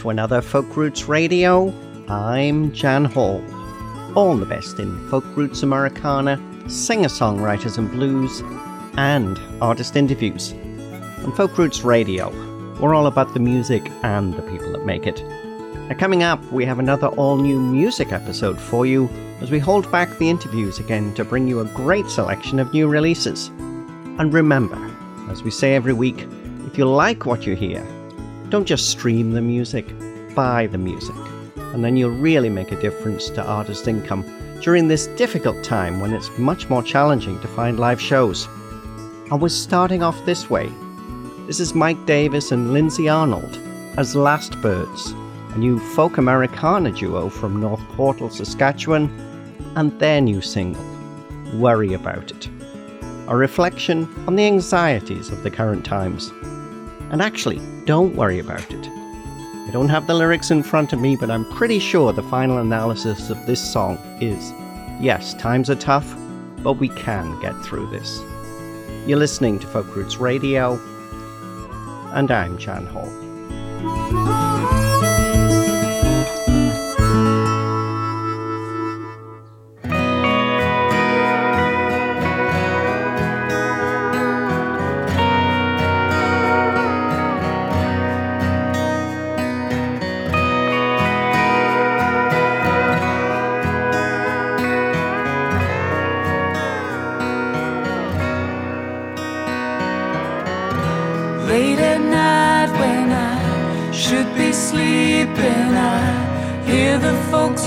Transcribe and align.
To 0.00 0.08
another 0.08 0.40
Folk 0.40 0.78
Roots 0.78 1.08
Radio. 1.08 1.74
I'm 2.08 2.72
Jan 2.72 3.04
Hall. 3.04 3.44
All 4.16 4.34
the 4.34 4.46
best 4.46 4.78
in 4.78 4.98
folk 5.10 5.26
roots 5.36 5.62
Americana, 5.62 6.40
singer 6.70 7.08
songwriters 7.08 7.76
and 7.76 7.90
blues, 7.90 8.40
and 8.96 9.38
artist 9.60 9.96
interviews. 9.96 10.54
On 11.22 11.34
Folk 11.36 11.58
Roots 11.58 11.82
Radio, 11.82 12.30
we're 12.80 12.94
all 12.94 13.08
about 13.08 13.34
the 13.34 13.40
music 13.40 13.90
and 14.02 14.32
the 14.32 14.42
people 14.50 14.72
that 14.72 14.86
make 14.86 15.06
it. 15.06 15.22
Now, 15.22 15.96
coming 15.98 16.22
up, 16.22 16.42
we 16.50 16.64
have 16.64 16.78
another 16.78 17.08
all 17.08 17.36
new 17.36 17.60
music 17.60 18.10
episode 18.10 18.58
for 18.58 18.86
you 18.86 19.06
as 19.42 19.50
we 19.50 19.58
hold 19.58 19.92
back 19.92 20.16
the 20.16 20.30
interviews 20.30 20.78
again 20.78 21.12
to 21.12 21.26
bring 21.26 21.46
you 21.46 21.60
a 21.60 21.66
great 21.74 22.08
selection 22.08 22.58
of 22.58 22.72
new 22.72 22.88
releases. 22.88 23.48
And 24.18 24.32
remember, 24.32 24.78
as 25.28 25.42
we 25.42 25.50
say 25.50 25.74
every 25.74 25.92
week, 25.92 26.26
if 26.66 26.78
you 26.78 26.88
like 26.88 27.26
what 27.26 27.46
you 27.46 27.54
hear, 27.54 27.86
don't 28.50 28.66
just 28.66 28.90
stream 28.90 29.30
the 29.30 29.40
music, 29.40 29.86
buy 30.34 30.66
the 30.66 30.78
music. 30.78 31.14
And 31.56 31.84
then 31.84 31.96
you'll 31.96 32.10
really 32.10 32.50
make 32.50 32.72
a 32.72 32.80
difference 32.80 33.30
to 33.30 33.44
artist 33.44 33.86
income 33.86 34.24
during 34.60 34.88
this 34.88 35.06
difficult 35.08 35.62
time 35.62 36.00
when 36.00 36.12
it's 36.12 36.36
much 36.36 36.68
more 36.68 36.82
challenging 36.82 37.40
to 37.40 37.48
find 37.48 37.78
live 37.78 38.00
shows. 38.00 38.48
And 39.30 39.40
we're 39.40 39.48
starting 39.48 40.02
off 40.02 40.24
this 40.26 40.50
way 40.50 40.70
this 41.46 41.60
is 41.60 41.74
Mike 41.74 42.06
Davis 42.06 42.52
and 42.52 42.72
Lindsay 42.72 43.08
Arnold 43.08 43.58
as 43.96 44.14
Last 44.14 44.60
Birds, 44.60 45.12
a 45.50 45.58
new 45.58 45.80
folk 45.94 46.18
Americana 46.18 46.92
duo 46.92 47.28
from 47.28 47.60
North 47.60 47.82
Portal, 47.90 48.30
Saskatchewan, 48.30 49.08
and 49.74 49.98
their 49.98 50.20
new 50.20 50.40
single, 50.40 50.84
Worry 51.54 51.92
About 51.92 52.30
It, 52.30 52.48
a 53.26 53.36
reflection 53.36 54.08
on 54.26 54.36
the 54.36 54.46
anxieties 54.46 55.30
of 55.30 55.42
the 55.42 55.50
current 55.50 55.84
times. 55.84 56.32
And 57.10 57.20
actually, 57.20 57.60
don't 57.84 58.16
worry 58.16 58.38
about 58.38 58.70
it. 58.70 58.88
I 58.88 59.70
don't 59.72 59.88
have 59.88 60.06
the 60.06 60.14
lyrics 60.14 60.50
in 60.50 60.62
front 60.62 60.92
of 60.92 61.00
me, 61.00 61.16
but 61.16 61.30
I'm 61.30 61.44
pretty 61.52 61.78
sure 61.78 62.12
the 62.12 62.22
final 62.22 62.58
analysis 62.58 63.30
of 63.30 63.46
this 63.46 63.60
song 63.60 63.98
is 64.20 64.52
yes, 65.00 65.34
times 65.34 65.70
are 65.70 65.76
tough, 65.76 66.16
but 66.62 66.74
we 66.74 66.88
can 66.88 67.40
get 67.40 67.54
through 67.62 67.88
this. 67.90 68.20
You're 69.06 69.18
listening 69.18 69.58
to 69.60 69.66
Folk 69.66 69.94
Roots 69.96 70.18
Radio 70.18 70.78
and 72.12 72.30
I'm 72.30 72.58
Jan 72.58 72.86
Hall. 72.86 73.08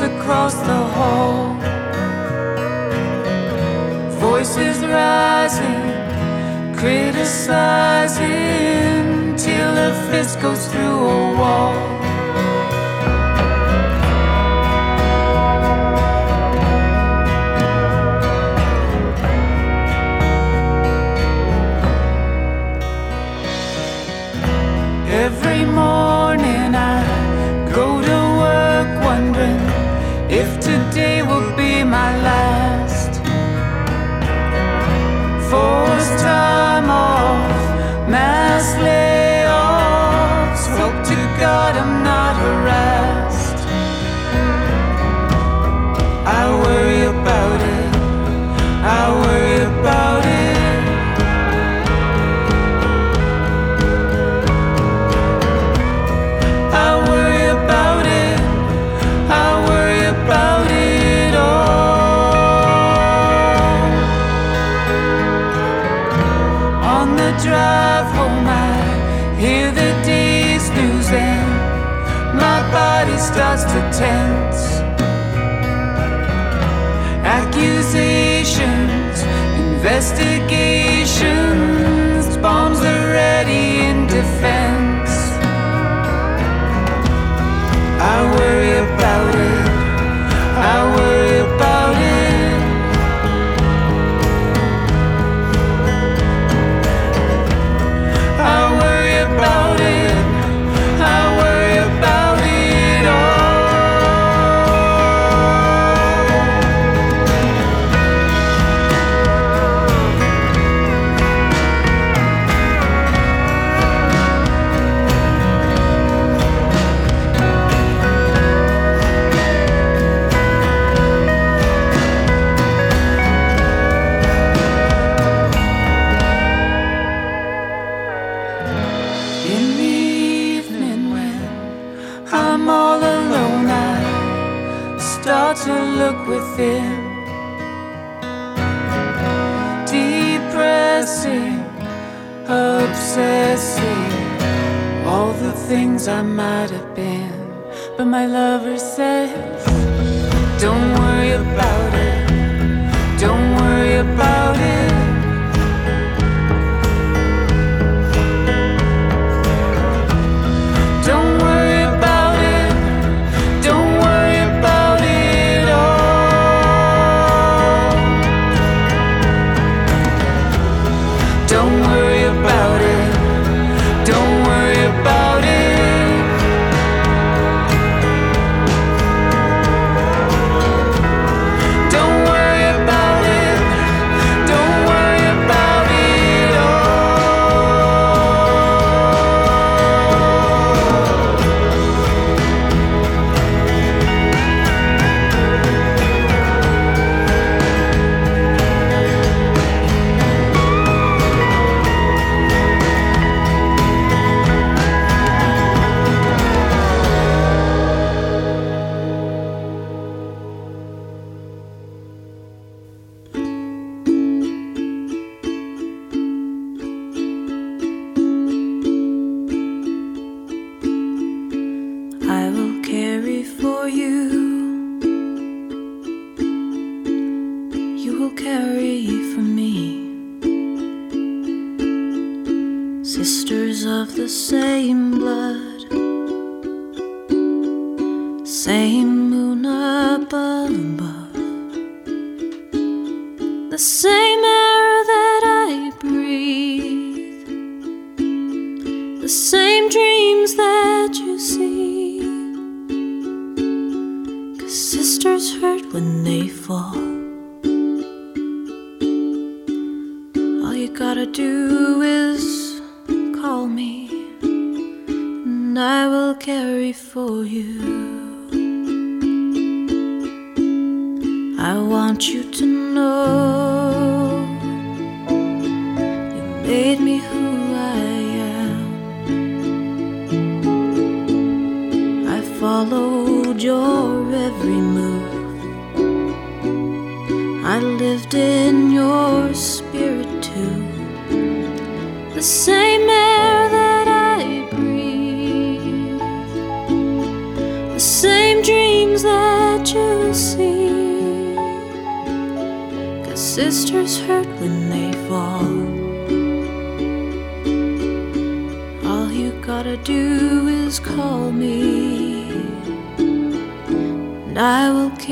Across 0.04 0.56
the 0.56 0.82
hall. 0.96 1.56
Voices 4.20 4.80
rising, 4.80 5.84
criticizing 6.76 8.26
till 9.36 9.78
a 9.78 9.94
fist 10.10 10.42
goes 10.42 10.68
through 10.68 11.08
a 11.08 11.36
wall. 11.38 11.93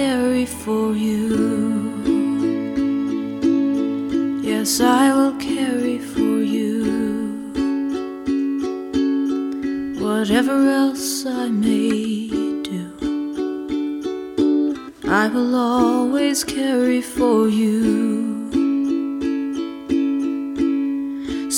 Carry 0.02 0.46
for 0.66 0.88
you. 0.94 1.28
Yes, 4.50 4.70
I 4.82 5.14
will 5.18 5.36
carry 5.52 6.00
for 6.14 6.36
you. 6.56 6.80
Whatever 10.06 10.58
else 10.82 11.08
I 11.44 11.50
may 11.50 12.30
do, 12.70 12.86
I 15.22 15.24
will 15.34 15.54
always 15.56 16.40
carry 16.44 17.02
for 17.02 17.38
you. 17.62 17.80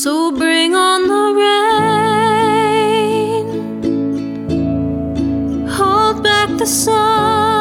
So 0.02 0.14
bring 0.44 0.72
on 0.90 1.00
the 1.14 1.26
rain, 1.44 1.86
hold 5.78 6.18
back 6.28 6.50
the 6.62 6.70
sun, 6.84 7.53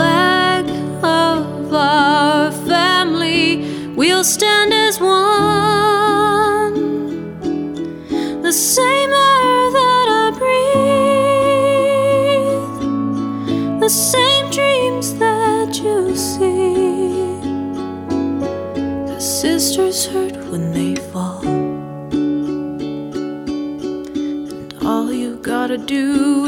flag 0.00 0.64
of 1.04 1.74
our 1.74 2.50
family, 2.72 3.44
we'll 3.94 4.24
stand 4.24 4.72
as 4.72 4.98
one. 4.98 5.12
The 8.40 8.50
same 8.50 9.10
air 9.10 9.70
that 9.78 10.06
I 10.22 10.24
breathe, 10.40 10.70
the 13.80 13.90
same 13.90 14.48
dreams 14.56 15.06
that 15.24 15.70
you 15.84 16.16
see. 16.16 17.36
The 19.12 19.20
sisters 19.20 20.06
hurt 20.06 20.36
when 20.50 20.72
they 20.72 20.94
fall. 21.12 21.44
And 24.54 24.72
all 24.82 25.12
you 25.12 25.36
gotta 25.42 25.76
do 25.76 26.46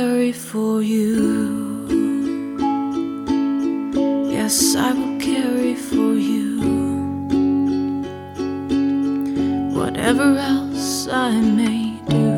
carry 0.00 0.32
for 0.32 0.82
you. 0.82 1.86
Yes, 4.36 4.74
I 4.74 4.92
will 4.94 5.20
carry 5.20 5.74
for 5.74 6.14
you. 6.30 6.46
Whatever 9.78 10.28
else 10.38 11.06
I 11.06 11.32
may 11.60 12.00
do, 12.08 12.32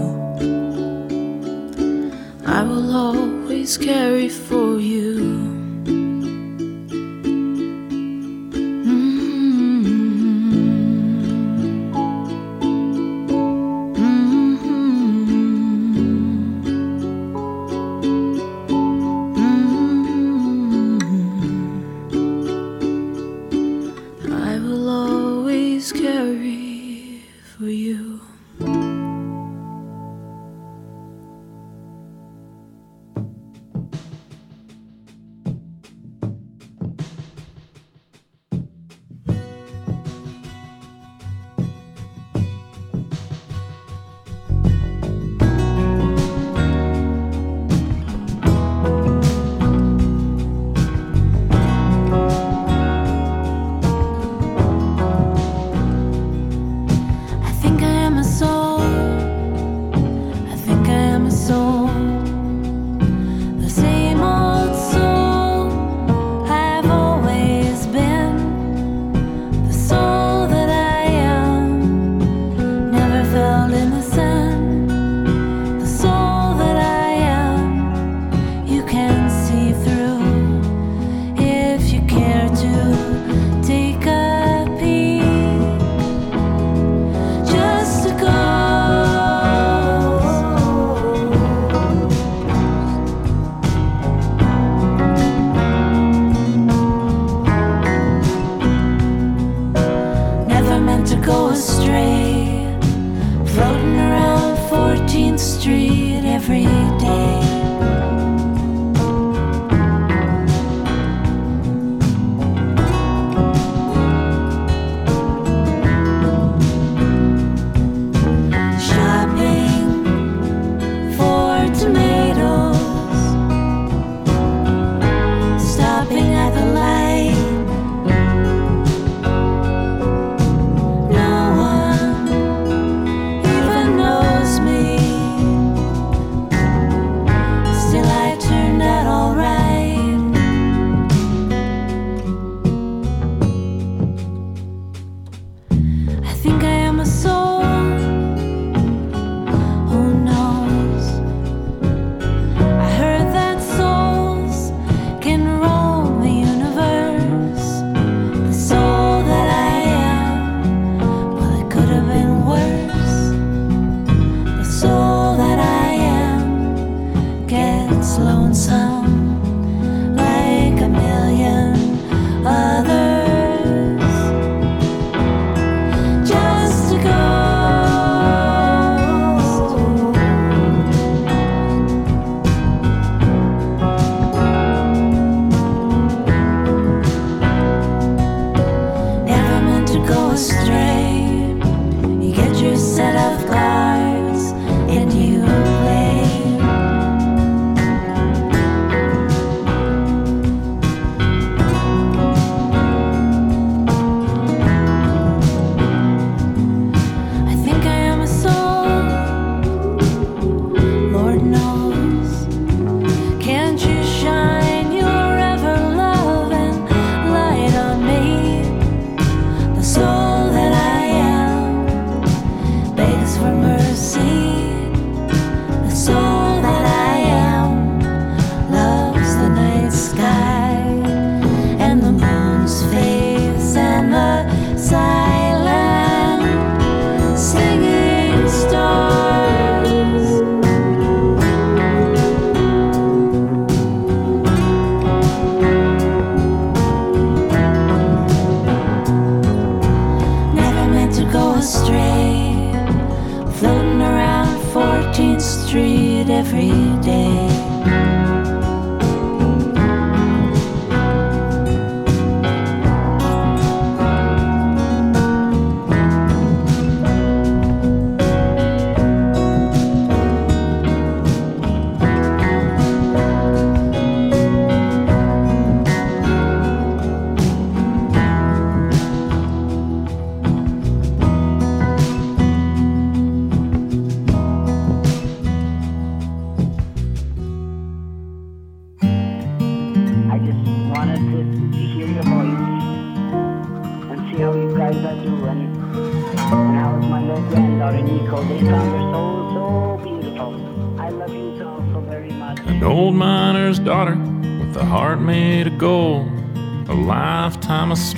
I 2.59 2.65
will 2.65 2.91
always 2.97 3.79
carry 3.79 4.29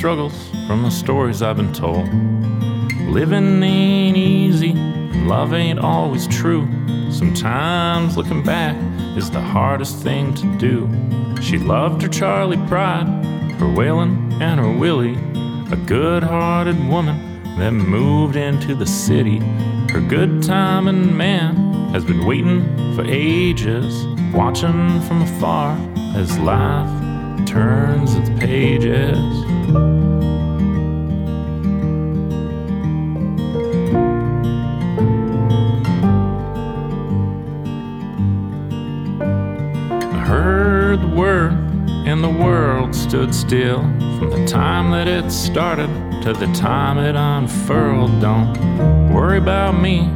struggles 0.04 0.50
from 0.66 0.82
the 0.82 0.90
stories 0.90 1.40
I've 1.40 1.56
been 1.56 1.72
told. 1.72 2.06
Living 3.08 3.62
ain't 3.62 4.18
easy, 4.18 4.74
love 5.24 5.54
ain't 5.54 5.78
always 5.78 6.26
true. 6.26 6.68
Sometimes 7.10 8.14
looking 8.14 8.42
back 8.42 8.76
is 9.16 9.30
the 9.30 9.40
hardest 9.40 10.02
thing 10.02 10.34
to 10.34 10.58
do. 10.58 10.90
She 11.40 11.56
loved 11.56 12.02
her 12.02 12.08
Charley 12.08 12.58
Pride, 12.68 13.06
her 13.58 13.64
Waylon, 13.64 14.42
and 14.42 14.60
her 14.60 14.70
Willie. 14.70 15.16
A 15.72 15.76
good 15.86 16.22
hearted 16.22 16.78
woman 16.86 17.42
that 17.56 17.70
moved 17.70 18.36
into 18.36 18.74
the 18.74 18.86
city. 18.86 19.38
Her 19.88 20.06
good 20.06 20.42
timing 20.42 21.16
man 21.16 21.56
has 21.94 22.04
been 22.04 22.26
waiting 22.26 22.62
for 22.94 23.06
ages, 23.06 24.04
watching 24.34 25.00
from 25.00 25.22
afar 25.22 25.78
as 26.14 26.38
life 26.40 27.46
turns 27.46 28.14
its 28.16 28.28
pages. 28.38 29.53
I 29.76 29.78
heard 40.26 41.02
the 41.02 41.08
word, 41.08 41.52
and 42.06 42.22
the 42.22 42.28
world 42.28 42.94
stood 42.94 43.34
still 43.34 43.80
from 44.18 44.30
the 44.30 44.46
time 44.46 44.92
that 44.92 45.08
it 45.08 45.32
started 45.32 45.88
to 46.22 46.32
the 46.32 46.46
time 46.52 46.98
it 46.98 47.16
unfurled. 47.16 48.20
Don't 48.20 49.12
worry 49.12 49.38
about 49.38 49.80
me, 49.80 50.08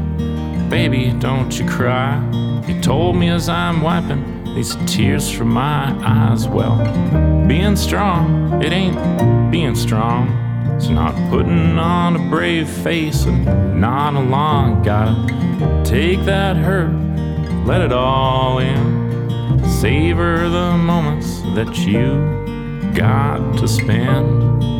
baby, 0.71 1.13
don't 1.19 1.59
you 1.59 1.67
cry. 1.69 2.23
He 2.65 2.81
told 2.81 3.17
me 3.17 3.29
as 3.31 3.49
I'm 3.49 3.83
wiping 3.83 4.38
these 4.59 4.77
tears 4.87 5.31
from 5.31 5.51
my 5.51 5.97
eyes. 6.05 6.49
Well, 6.49 6.79
being 7.47 7.77
strong, 7.77 8.61
it 8.61 8.73
ain't 8.73 9.53
being 9.53 9.77
strong. 9.77 10.27
It's 10.77 10.89
not 10.89 11.15
putting 11.31 11.79
on 11.79 12.17
a 12.17 12.29
brave 12.29 12.69
face 12.69 13.25
and 13.25 13.81
not 13.81 14.15
along. 14.15 14.83
Gotta 14.83 15.85
take 15.85 16.25
that 16.25 16.57
hurt, 16.57 16.91
let 17.67 17.83
it 17.83 17.93
all 17.93 18.59
in. 18.59 19.65
Savor 19.65 20.49
the 20.49 20.77
moments 20.77 21.41
that 21.55 21.79
you 21.79 22.93
got 22.95 23.59
to 23.59 23.69
spend. 23.69 24.78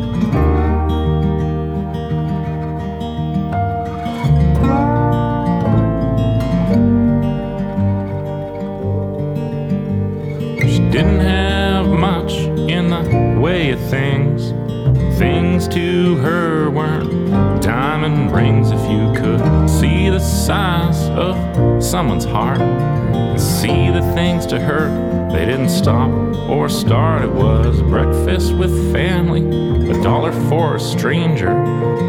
To 15.79 16.15
her 16.17 16.69
weren't 16.69 17.61
diamond 17.61 18.33
rings. 18.33 18.71
If 18.71 18.81
you 18.91 19.13
could 19.13 19.69
see 19.69 20.09
the 20.09 20.19
size 20.19 21.01
of 21.09 21.35
someone's 21.81 22.25
heart 22.25 22.59
and 22.59 23.39
see 23.39 23.89
the 23.89 24.01
things 24.13 24.45
to 24.47 24.59
her, 24.59 24.83
they 25.31 25.45
didn't 25.45 25.69
stop 25.69 26.09
or 26.49 26.67
start. 26.67 27.23
It 27.23 27.31
was 27.31 27.81
breakfast 27.83 28.53
with 28.53 28.73
family, 28.91 29.43
a 29.89 30.03
dollar 30.03 30.33
for 30.49 30.75
a 30.75 30.79
stranger, 30.79 31.53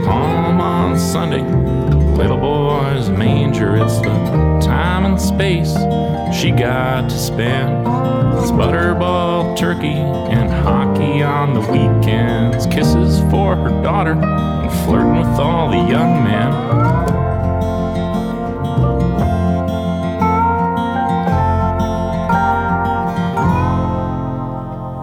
home 0.04 0.60
on 0.60 0.98
Sunday, 0.98 1.44
little 2.16 2.38
boy's 2.38 3.08
manger. 3.08 3.76
It's 3.76 3.98
the 3.98 4.14
time 4.60 5.04
and 5.04 5.20
space 5.20 5.74
she 6.36 6.50
got 6.50 7.08
to 7.08 7.18
spend. 7.18 7.99
It's 8.42 8.50
butterball 8.52 9.54
turkey 9.54 9.88
and 9.88 10.50
hockey 10.50 11.22
on 11.22 11.52
the 11.52 11.60
weekends. 11.60 12.64
Kisses 12.68 13.20
for 13.30 13.54
her 13.54 13.82
daughter 13.82 14.12
and 14.12 14.72
flirting 14.86 15.18
with 15.18 15.38
all 15.38 15.70
the 15.70 15.76
young 15.76 16.24
men. 16.24 16.50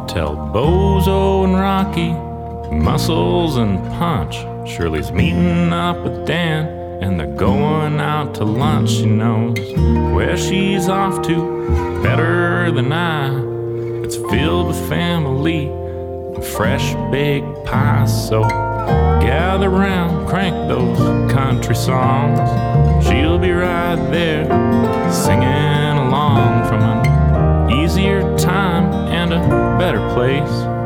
Tell 0.08 0.36
Bozo 0.36 1.44
and 1.44 1.53
Rocky, 1.60 2.13
Muscles 2.75 3.58
and 3.58 3.77
Punch. 4.00 4.38
Shirley's 4.67 5.12
meeting 5.12 5.72
up 5.72 6.03
with 6.03 6.25
Dan, 6.25 6.65
and 7.03 7.20
they're 7.20 7.27
going 7.27 8.00
out 8.00 8.34
to 8.34 8.44
lunch. 8.44 8.89
She 8.89 9.06
knows 9.06 9.60
where 10.15 10.36
she's 10.36 10.89
off 10.89 11.22
to 11.27 12.01
better 12.01 12.47
than 12.72 12.92
I. 12.92 13.30
It's 14.04 14.16
filled 14.16 14.68
with 14.68 14.90
family 14.90 15.68
and 15.68 16.44
fresh 16.44 16.94
baked 17.12 17.66
pies. 17.66 18.28
So 18.28 18.44
gather 18.44 19.70
round, 19.70 20.28
crank 20.28 20.56
those 20.68 20.98
country 21.32 21.76
songs. 21.76 22.40
She'll 23.06 23.38
be 23.38 23.52
right 23.52 23.96
there 24.12 24.46
singing 25.12 25.98
along 26.08 26.68
from 26.68 26.82
an 26.82 27.72
easier 27.72 28.22
time 28.38 28.94
and 28.94 29.34
a 29.34 29.40
better 29.78 30.00
place. 30.14 30.78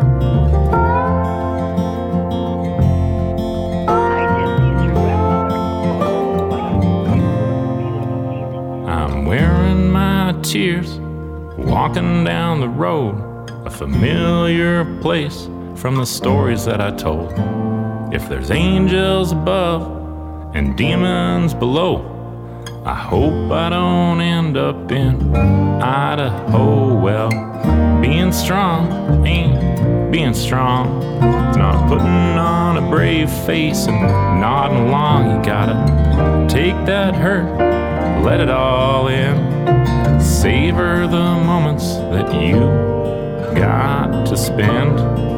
I'm 8.88 9.26
wearing 9.26 9.92
my 9.92 10.34
tears, 10.42 11.00
walking 11.66 12.24
down 12.24 12.60
the 12.60 12.70
road, 12.70 13.50
a 13.66 13.70
familiar 13.70 14.86
place 15.02 15.48
from 15.76 15.96
the 15.96 16.06
stories 16.06 16.66
that 16.66 16.82
I 16.82 16.92
told. 16.92 17.34
If 18.14 18.28
there's 18.28 18.52
angels 18.52 19.32
above 19.32 20.56
and 20.56 20.76
demons 20.78 21.54
below, 21.54 22.08
I 22.86 22.96
hope 22.96 23.52
I 23.52 23.70
don't 23.70 24.22
end 24.22 24.58
up 24.58 24.92
in 24.92 25.36
Idaho. 25.36 27.00
Well, 27.00 27.30
being 28.02 28.32
strong 28.32 29.26
ain't 29.26 30.12
being 30.12 30.34
strong. 30.34 31.02
It's 31.48 31.58
not 31.58 31.88
putting 31.88 32.08
on 32.08 32.78
a 32.78 32.90
brave 32.90 33.32
face 33.46 33.88
and 33.88 34.02
nodding 34.42 34.88
along. 34.88 35.38
You 35.38 35.46
gotta 35.46 36.48
take 36.50 36.76
that 36.86 37.16
hurt, 37.16 37.46
let 38.24 38.40
it 38.40 38.50
all 38.50 39.08
in. 39.08 39.51
Savor 40.20 41.08
the 41.08 41.36
moments 41.46 41.96
that 42.12 42.34
you 42.34 42.60
got 43.56 44.26
to 44.28 44.38
spend. 44.38 45.31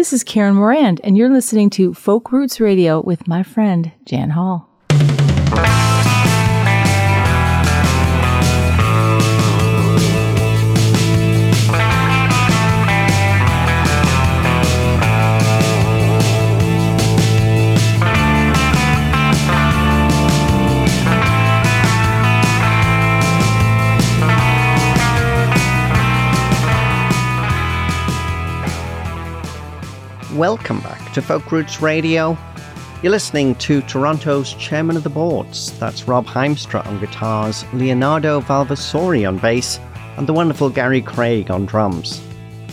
This 0.00 0.14
is 0.14 0.24
Karen 0.24 0.54
Morand, 0.54 0.98
and 1.04 1.18
you're 1.18 1.28
listening 1.28 1.68
to 1.76 1.92
Folk 1.92 2.32
Roots 2.32 2.58
Radio 2.58 3.02
with 3.02 3.28
my 3.28 3.42
friend 3.42 3.92
Jan 4.06 4.30
Hall. 4.30 4.69
Welcome 30.40 30.80
back 30.80 31.12
to 31.12 31.20
Folk 31.20 31.52
Roots 31.52 31.82
Radio. 31.82 32.34
You're 33.02 33.12
listening 33.12 33.56
to 33.56 33.82
Toronto's 33.82 34.54
Chairman 34.54 34.96
of 34.96 35.02
the 35.02 35.10
Boards. 35.10 35.78
That's 35.78 36.08
Rob 36.08 36.24
Heimstra 36.24 36.82
on 36.86 36.98
guitars, 36.98 37.66
Leonardo 37.74 38.40
Valvasori 38.40 39.28
on 39.28 39.36
bass, 39.36 39.78
and 40.16 40.26
the 40.26 40.32
wonderful 40.32 40.70
Gary 40.70 41.02
Craig 41.02 41.50
on 41.50 41.66
drums. 41.66 42.22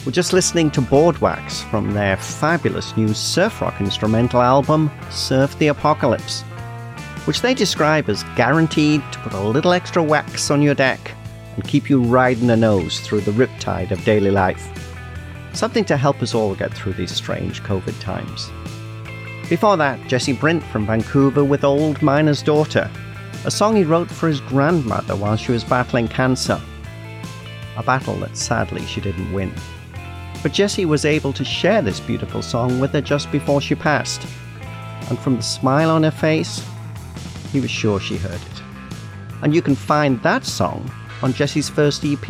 We're 0.06 0.14
just 0.14 0.32
listening 0.32 0.72
to 0.72 0.82
Boardwax 0.82 1.70
from 1.70 1.92
their 1.92 2.16
fabulous 2.16 2.96
new 2.96 3.14
surf 3.14 3.62
rock 3.62 3.82
instrumental 3.82 4.42
album, 4.42 4.90
Surf 5.10 5.60
the 5.60 5.68
Apocalypse, 5.68 6.44
which 7.26 7.42
they 7.42 7.54
describe 7.54 8.10
as 8.10 8.24
guaranteed 8.38 9.02
to 9.12 9.20
put 9.20 9.34
a 9.34 9.42
little 9.42 9.74
extra 9.74 10.02
wax 10.02 10.50
on 10.50 10.62
your 10.62 10.74
deck 10.74 11.12
and 11.56 11.68
keep 11.68 11.90
you 11.90 12.02
riding 12.02 12.48
the 12.48 12.56
nose 12.56 13.02
through 13.02 13.20
the 13.20 13.32
riptide 13.32 13.92
of 13.92 14.02
daily 14.06 14.32
life. 14.32 14.87
Something 15.58 15.86
to 15.86 15.98
help 15.98 16.22
us 16.22 16.36
all 16.36 16.54
get 16.54 16.72
through 16.72 16.94
these 16.94 17.10
strange 17.10 17.64
COVID 17.64 18.00
times. 18.00 18.52
Before 19.50 19.76
that, 19.76 20.08
Jesse 20.08 20.34
Brint 20.34 20.62
from 20.66 20.86
Vancouver 20.86 21.44
with 21.44 21.64
Old 21.64 22.00
Miner's 22.04 22.44
Daughter, 22.44 22.92
a 23.44 23.50
song 23.50 23.76
he 23.76 23.84
wrote 23.84 24.08
for 24.08 24.28
his 24.28 24.40
grandmother 24.40 25.16
while 25.16 25.36
she 25.36 25.52
was 25.52 25.64
battling 25.64 26.10
cancer. 26.10 26.62
A 27.76 27.82
battle 27.82 28.14
that 28.18 28.38
sadly 28.38 28.86
she 28.86 29.02
didn't 29.02 29.34
win. 29.34 29.52
But 30.44 30.54
Jesse 30.54 30.86
was 30.86 31.06
able 31.06 31.34
to 31.34 31.44
share 31.44 31.82
this 31.82 32.00
beautiful 32.02 32.44
song 32.44 32.80
with 32.80 32.92
her 32.92 33.02
just 33.02 33.32
before 33.32 33.60
she 33.60 33.74
passed. 33.74 34.28
And 35.10 35.18
from 35.18 35.38
the 35.38 35.42
smile 35.42 35.90
on 35.90 36.04
her 36.04 36.12
face, 36.12 36.64
he 37.52 37.62
was 37.62 37.72
sure 37.72 38.00
she 38.00 38.18
heard 38.18 38.36
it. 38.36 38.62
And 39.42 39.56
you 39.56 39.64
can 39.64 39.74
find 39.74 40.22
that 40.22 40.46
song 40.46 40.88
on 41.24 41.34
Jesse's 41.34 41.68
first 41.68 42.06
EP, 42.06 42.28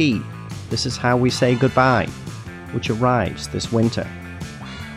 This 0.69 0.85
Is 0.85 0.95
How 0.95 1.17
We 1.17 1.29
Say 1.29 1.55
Goodbye 1.55 2.07
which 2.71 2.89
arrives 2.89 3.47
this 3.47 3.71
winter. 3.71 4.07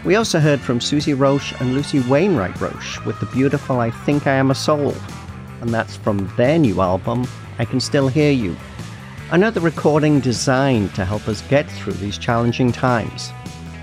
We 0.05 0.17
also 0.17 0.41
heard 0.41 0.61
from 0.61 0.81
Suzzy 0.81 1.13
Roche 1.13 1.53
and 1.61 1.75
Lucy 1.75 2.01
Wainwright 2.01 2.59
Roche 2.61 3.05
with 3.05 3.21
the 3.21 3.27
beautiful 3.27 3.81
I 3.81 3.91
Think 3.91 4.27
I 4.27 4.33
Am 4.33 4.51
a 4.51 4.55
Soul, 4.55 4.95
and 5.61 5.71
that's 5.71 5.97
from 5.97 6.31
their 6.37 6.59
new 6.59 6.81
album, 6.81 7.27
I 7.59 7.65
Can 7.67 7.81
Still 7.81 8.09
Hear 8.09 8.33
You. 8.33 8.57
Another 9.31 9.61
recording 9.61 10.21
designed 10.21 10.95
to 10.95 11.05
help 11.05 11.29
us 11.29 11.43
get 11.43 11.71
through 11.71 11.93
these 11.95 12.17
challenging 12.17 12.73
times, 12.73 13.31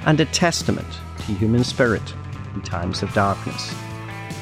and 0.05 0.19
a 0.19 0.25
testament 0.25 0.87
to 1.19 1.33
human 1.33 1.63
spirit 1.63 2.13
in 2.55 2.61
times 2.61 3.03
of 3.03 3.13
darkness. 3.13 3.73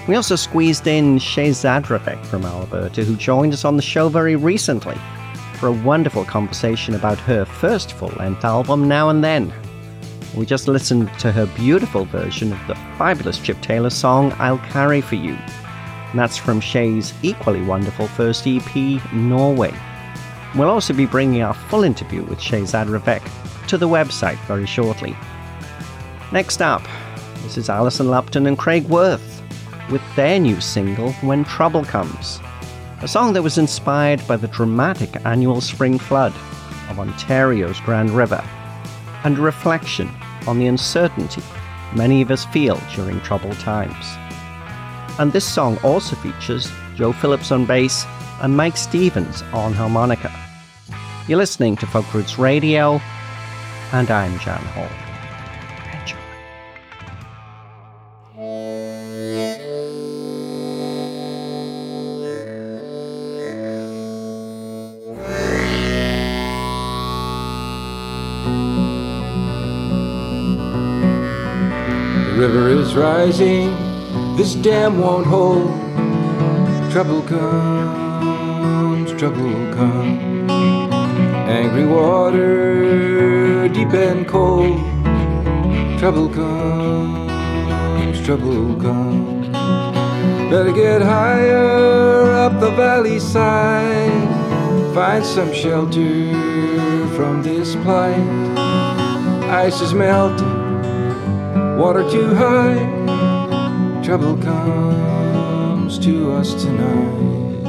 We 0.07 0.15
also 0.15 0.35
squeezed 0.35 0.87
in 0.87 1.19
Shay 1.19 1.49
Zadravek 1.49 2.25
from 2.25 2.45
Alberta, 2.45 3.03
who 3.03 3.15
joined 3.15 3.53
us 3.53 3.65
on 3.65 3.75
the 3.75 3.81
show 3.81 4.07
very 4.07 4.35
recently 4.35 4.97
for 5.55 5.67
a 5.67 5.71
wonderful 5.71 6.25
conversation 6.25 6.95
about 6.95 7.17
her 7.19 7.45
first 7.45 7.93
full 7.93 8.09
length 8.17 8.43
album, 8.43 8.87
Now 8.87 9.09
and 9.09 9.23
Then. 9.23 9.53
We 10.35 10.45
just 10.45 10.67
listened 10.67 11.09
to 11.19 11.31
her 11.31 11.45
beautiful 11.55 12.05
version 12.05 12.51
of 12.51 12.67
the 12.67 12.75
fabulous 12.97 13.39
Chip 13.39 13.61
Taylor 13.61 13.89
song, 13.89 14.33
I'll 14.37 14.57
Carry 14.57 15.01
For 15.01 15.15
You. 15.15 15.37
And 16.11 16.19
that's 16.19 16.37
from 16.37 16.59
Shay's 16.59 17.13
equally 17.23 17.61
wonderful 17.61 18.07
first 18.07 18.45
EP, 18.45 18.75
Norway. 19.13 19.73
We'll 20.55 20.69
also 20.69 20.93
be 20.93 21.05
bringing 21.05 21.41
our 21.41 21.53
full 21.53 21.83
interview 21.83 22.23
with 22.23 22.39
Shay 22.39 22.61
Zadravek 22.61 23.67
to 23.67 23.77
the 23.77 23.89
website 23.89 24.37
very 24.45 24.65
shortly. 24.65 25.15
Next 26.31 26.61
up, 26.61 26.83
this 27.43 27.57
is 27.57 27.69
Alison 27.69 28.09
Lupton 28.09 28.47
and 28.47 28.57
Craig 28.57 28.85
Worth 28.85 29.41
with 29.91 30.01
their 30.15 30.39
new 30.39 30.59
single, 30.59 31.13
When 31.13 31.43
Trouble 31.45 31.85
Comes 31.85 32.39
a 33.01 33.07
song 33.07 33.33
that 33.33 33.43
was 33.43 33.57
inspired 33.57 34.25
by 34.27 34.37
the 34.37 34.47
dramatic 34.47 35.25
annual 35.25 35.59
spring 35.61 35.99
flood 35.99 36.33
of 36.89 36.99
Ontario's 36.99 37.79
Grand 37.81 38.11
River, 38.11 38.43
and 39.23 39.37
a 39.37 39.41
reflection 39.41 40.09
on 40.47 40.59
the 40.59 40.67
uncertainty 40.67 41.41
many 41.93 42.21
of 42.21 42.31
us 42.31 42.45
feel 42.45 42.79
during 42.93 43.19
troubled 43.21 43.59
times. 43.59 44.05
And 45.19 45.31
this 45.31 45.45
song 45.45 45.77
also 45.83 46.15
features 46.17 46.71
Joe 46.95 47.13
Phillips 47.13 47.51
on 47.51 47.65
bass 47.65 48.05
and 48.41 48.55
Mike 48.55 48.77
Stevens 48.77 49.41
on 49.53 49.73
harmonica. 49.73 50.33
You're 51.27 51.37
listening 51.37 51.75
to 51.77 51.87
Folk 51.87 52.13
Roots 52.13 52.37
Radio, 52.37 53.01
and 53.91 54.09
I'm 54.11 54.37
Jan 54.39 54.59
Hall. 54.59 54.89
river 58.37 58.74
rising, 72.95 73.75
this 74.37 74.55
dam 74.55 74.99
won't 74.99 75.27
hold. 75.27 75.69
Trouble 76.91 77.21
comes, 77.23 79.11
trouble 79.19 79.51
comes. 79.73 80.51
Angry 81.49 81.85
water, 81.85 83.67
deep 83.67 83.93
and 83.93 84.25
cold. 84.27 84.79
Trouble 85.99 86.29
comes, 86.29 88.21
trouble 88.25 88.75
comes. 88.81 89.47
Better 90.49 90.71
get 90.71 91.01
higher 91.01 92.31
up 92.31 92.59
the 92.59 92.71
valley 92.71 93.19
side. 93.19 94.93
Find 94.93 95.25
some 95.25 95.51
shelter 95.53 96.31
from 97.15 97.43
this 97.43 97.75
plight. 97.75 98.19
Ice 99.49 99.81
is 99.81 99.93
melting 99.93 100.54
water 101.77 102.09
too 102.09 102.33
high, 102.35 102.79
trouble 104.01 104.37
comes 104.37 105.99
to 105.99 106.31
us 106.31 106.53
tonight. 106.63 107.63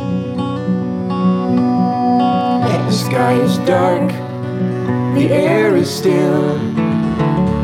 The 2.87 2.93
sky 2.93 3.33
is 3.33 3.59
dark, 3.59 4.11
the 5.17 5.29
air 5.31 5.77
is 5.77 5.91
still. 5.91 6.57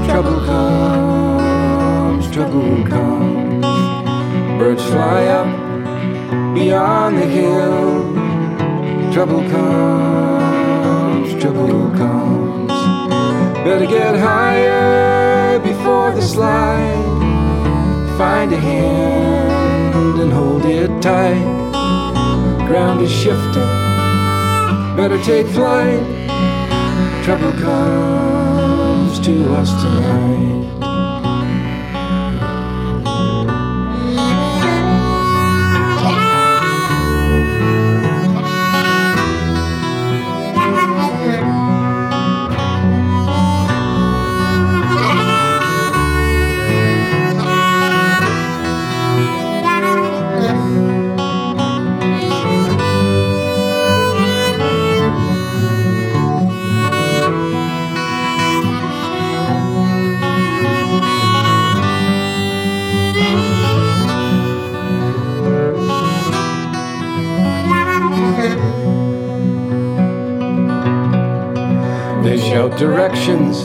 Trouble 0.04 0.44
comes, 0.44 2.28
trouble 2.32 2.86
comes. 2.88 3.64
Birds 4.58 4.84
fly 4.86 5.26
up 5.26 6.54
beyond 6.54 7.18
the 7.18 7.26
hill. 7.26 8.12
Trouble 9.12 9.48
comes, 9.48 11.40
trouble 11.40 11.90
comes. 11.96 12.72
Better 13.64 13.86
get 13.86 14.16
higher 14.18 15.21
before 15.82 16.12
the 16.12 16.22
slide. 16.22 18.16
Find 18.16 18.52
a 18.52 18.56
hand 18.56 20.20
and 20.20 20.32
hold 20.32 20.64
it 20.64 20.90
tight. 21.02 21.42
Ground 22.68 23.00
is 23.00 23.10
shifting, 23.10 23.72
better 24.96 25.20
take 25.24 25.48
flight. 25.48 26.04
Trouble 27.24 27.52
comes 27.60 29.18
to 29.26 29.54
us 29.54 29.70
tonight. 29.82 30.81
Directions, 72.82 73.62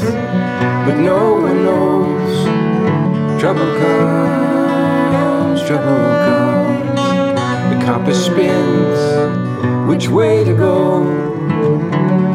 but 0.85 0.95
no 0.97 1.39
one 1.41 1.63
knows. 1.63 3.41
Trouble 3.41 3.71
comes, 3.79 5.59
trouble 5.63 6.03
comes. 6.27 7.01
The 7.71 7.83
compass 7.83 8.23
spins, 8.27 8.99
which 9.89 10.07
way 10.07 10.43
to 10.43 10.53
go? 10.53 11.03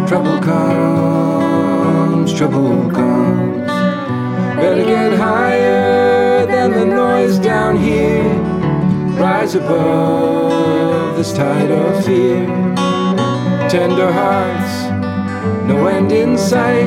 Trouble 0.09 0.41
comes, 0.41 2.35
trouble 2.35 2.91
comes. 2.91 3.69
Better 4.57 4.85
get 4.85 5.13
higher 5.13 6.47
than 6.47 6.73
the 6.73 6.85
noise 6.85 7.39
down 7.39 7.77
here. 7.77 8.29
Rise 9.23 9.55
above 9.55 11.17
this 11.17 11.33
tide 11.33 11.71
of 11.71 12.05
fear. 12.05 12.45
Tender 13.71 14.11
hearts 14.11 14.92
when 15.83 16.09
in 16.13 16.39
sight, 16.39 16.87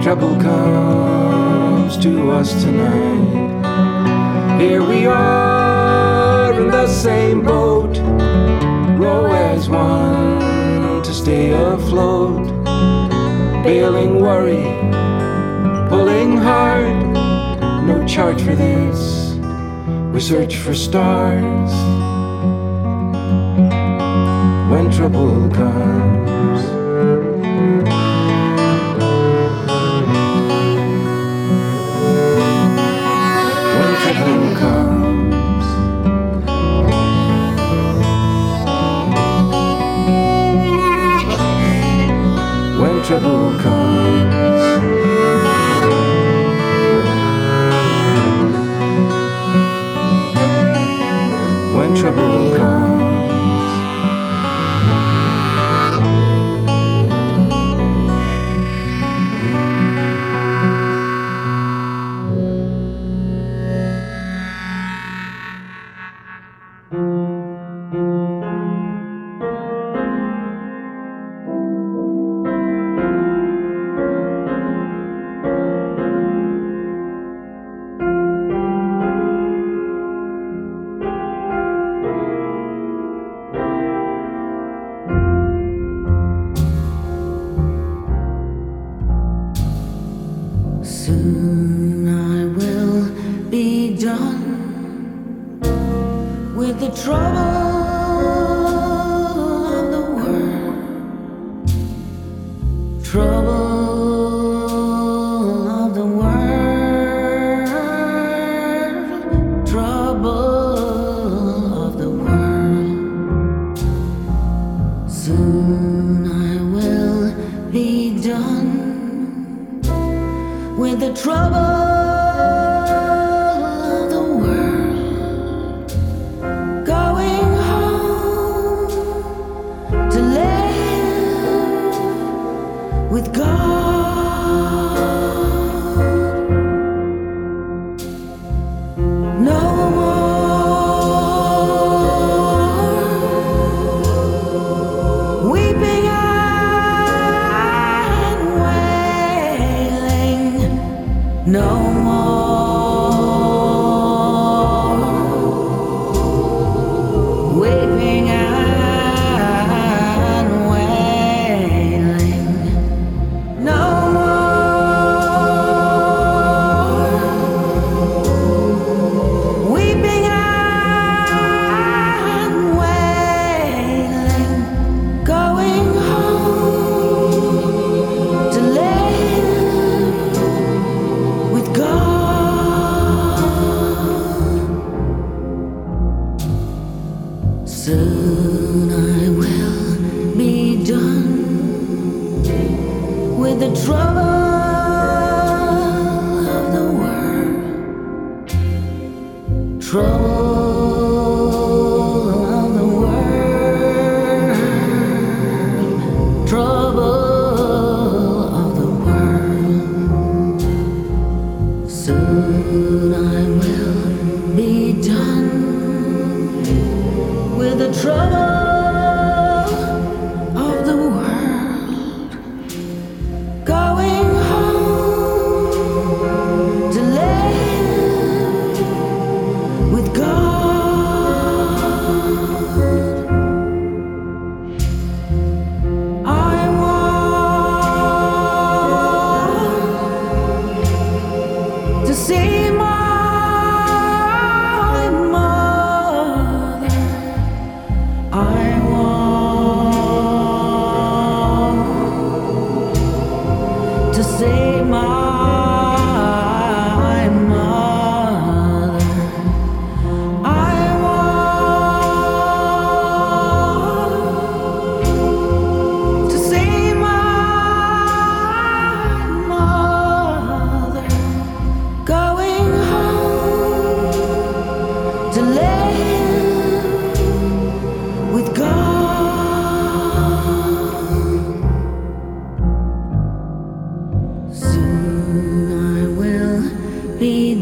trouble 0.00 0.36
comes 0.40 1.96
to 1.98 2.30
us 2.30 2.62
tonight. 2.62 4.60
Here 4.60 4.82
we 4.82 5.06
are 5.06 6.52
in 6.52 6.68
the 6.70 6.86
same 6.86 7.42
boat, 7.42 7.98
row 8.96 9.26
as 9.32 9.68
one 9.68 11.02
to 11.02 11.12
stay 11.12 11.50
afloat. 11.50 12.46
Bailing 13.64 14.20
worry, 14.20 14.62
pulling 15.88 16.36
hard, 16.36 16.96
no 17.84 18.06
charge 18.06 18.40
for 18.42 18.54
this. 18.54 19.34
We 20.12 20.20
search 20.20 20.56
for 20.56 20.72
stars 20.72 21.72
when 24.70 24.88
trouble 24.92 25.50
comes. 25.50 26.25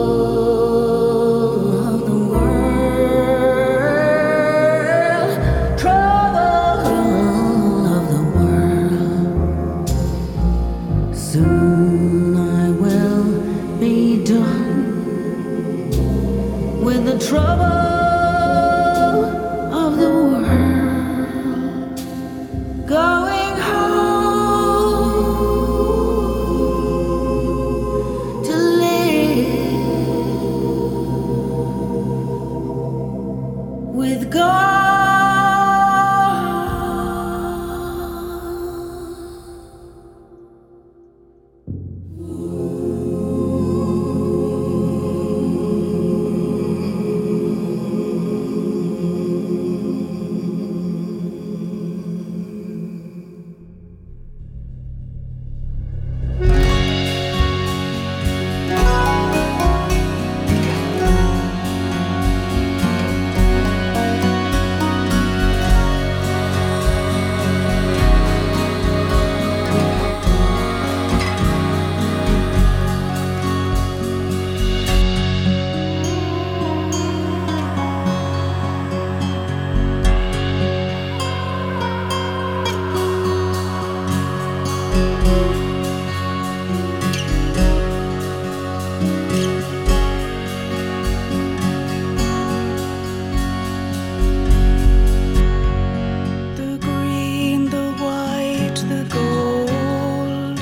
The 98.90 99.04
gold 99.10 100.60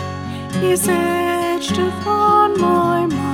is 0.64 0.88
etched 0.88 1.78
upon 1.78 2.60
my 2.60 3.06
mind. 3.08 3.31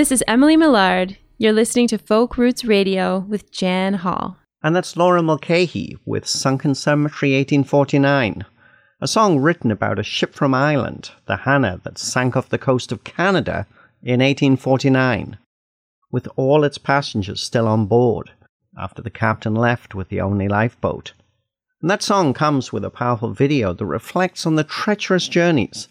This 0.00 0.12
is 0.12 0.24
Emily 0.26 0.56
Millard. 0.56 1.18
You're 1.36 1.52
listening 1.52 1.86
to 1.88 1.98
Folk 1.98 2.38
Roots 2.38 2.64
Radio 2.64 3.18
with 3.18 3.52
Jan 3.52 3.92
Hall. 3.92 4.38
And 4.62 4.74
that's 4.74 4.96
Laura 4.96 5.22
Mulcahy 5.22 5.98
with 6.06 6.26
Sunken 6.26 6.74
Cemetery 6.74 7.32
1849, 7.32 8.46
a 9.02 9.06
song 9.06 9.40
written 9.40 9.70
about 9.70 9.98
a 9.98 10.02
ship 10.02 10.32
from 10.32 10.54
Ireland, 10.54 11.10
the 11.26 11.36
Hannah, 11.36 11.82
that 11.84 11.98
sank 11.98 12.34
off 12.34 12.48
the 12.48 12.56
coast 12.56 12.92
of 12.92 13.04
Canada 13.04 13.66
in 14.02 14.20
1849, 14.20 15.36
with 16.10 16.26
all 16.34 16.64
its 16.64 16.78
passengers 16.78 17.42
still 17.42 17.68
on 17.68 17.84
board 17.84 18.30
after 18.78 19.02
the 19.02 19.10
captain 19.10 19.54
left 19.54 19.94
with 19.94 20.08
the 20.08 20.22
only 20.22 20.48
lifeboat. 20.48 21.12
And 21.82 21.90
that 21.90 22.02
song 22.02 22.32
comes 22.32 22.72
with 22.72 22.86
a 22.86 22.90
powerful 22.90 23.34
video 23.34 23.74
that 23.74 23.84
reflects 23.84 24.46
on 24.46 24.54
the 24.54 24.64
treacherous 24.64 25.28
journeys 25.28 25.88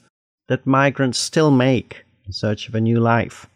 that 0.48 0.66
migrants 0.66 1.20
still 1.20 1.52
make 1.52 2.06
in 2.26 2.34
search 2.34 2.68
of 2.68 2.74
a 2.74 2.82
new 2.82 3.00
life. 3.00 3.48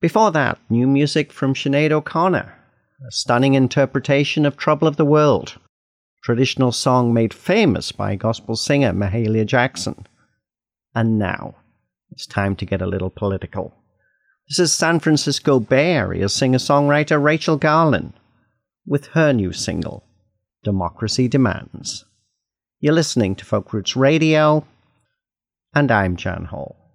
Before 0.00 0.30
that, 0.32 0.58
new 0.68 0.86
music 0.86 1.32
from 1.32 1.54
Sinead 1.54 1.90
O'Connor, 1.90 2.54
a 3.06 3.10
stunning 3.10 3.54
interpretation 3.54 4.44
of 4.44 4.56
Trouble 4.56 4.86
of 4.86 4.96
the 4.96 5.06
World, 5.06 5.58
traditional 6.22 6.70
song 6.70 7.14
made 7.14 7.32
famous 7.32 7.92
by 7.92 8.14
gospel 8.14 8.56
singer 8.56 8.92
Mahalia 8.92 9.46
Jackson. 9.46 10.06
And 10.94 11.18
now, 11.18 11.54
it's 12.10 12.26
time 12.26 12.56
to 12.56 12.66
get 12.66 12.82
a 12.82 12.86
little 12.86 13.08
political. 13.08 13.74
This 14.48 14.58
is 14.58 14.72
San 14.72 15.00
Francisco 15.00 15.60
Bay 15.60 15.92
Area 15.92 16.28
singer 16.28 16.58
songwriter 16.58 17.22
Rachel 17.22 17.58
Garlin 17.58 18.12
with 18.86 19.06
her 19.08 19.32
new 19.32 19.52
single, 19.52 20.04
Democracy 20.62 21.26
Demands. 21.26 22.04
You're 22.80 22.92
listening 22.92 23.34
to 23.36 23.46
Folk 23.46 23.72
Roots 23.72 23.96
Radio, 23.96 24.66
and 25.74 25.90
I'm 25.90 26.16
Jan 26.16 26.44
Hall. 26.44 26.85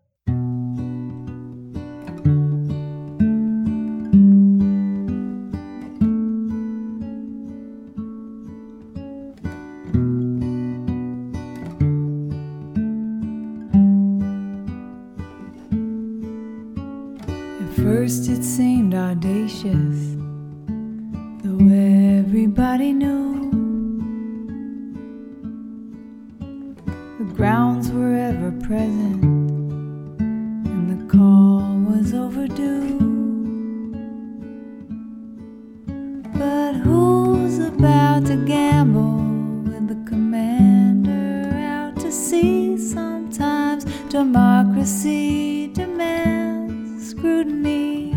Democracy 44.22 45.66
demands 45.74 47.10
scrutiny. 47.10 48.14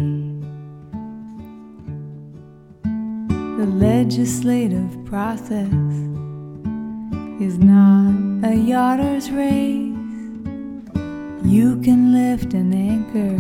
The 3.58 3.64
legislative 3.64 4.92
process 5.06 5.72
is 7.40 7.56
not 7.58 8.12
a 8.44 8.54
yachter's 8.70 9.30
race. 9.30 9.96
You 11.42 11.80
can 11.82 12.12
lift 12.12 12.52
an 12.52 12.74
anchor 12.74 13.36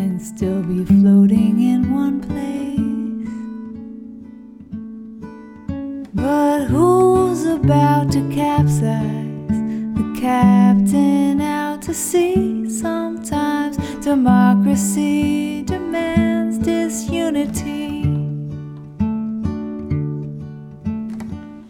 and 0.00 0.20
still 0.20 0.64
be 0.64 0.84
floating 0.84 1.62
in 1.72 1.94
one 1.94 2.18
place. 2.30 3.30
But 6.14 6.64
who's 6.64 7.44
about 7.44 8.10
to 8.10 8.28
capsize? 8.34 9.58
The 9.98 10.18
captain 10.20 11.40
out 11.40 11.59
to 11.90 11.96
sea. 11.96 12.70
Sometimes 12.70 13.76
democracy 14.04 15.62
demands 15.62 16.56
disunity. 16.58 18.02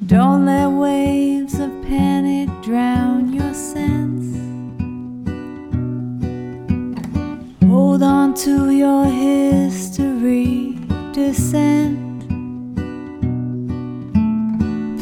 Don't 0.07 0.45
let 0.45 0.68
waves 0.68 1.59
of 1.59 1.71
panic 1.85 2.51
drown 2.62 3.33
your 3.33 3.55
sense. 3.55 4.37
Hold 7.64 8.03
on 8.03 8.35
to 8.45 8.71
your 8.71 9.07
history, 9.07 10.77
descent. 11.12 12.27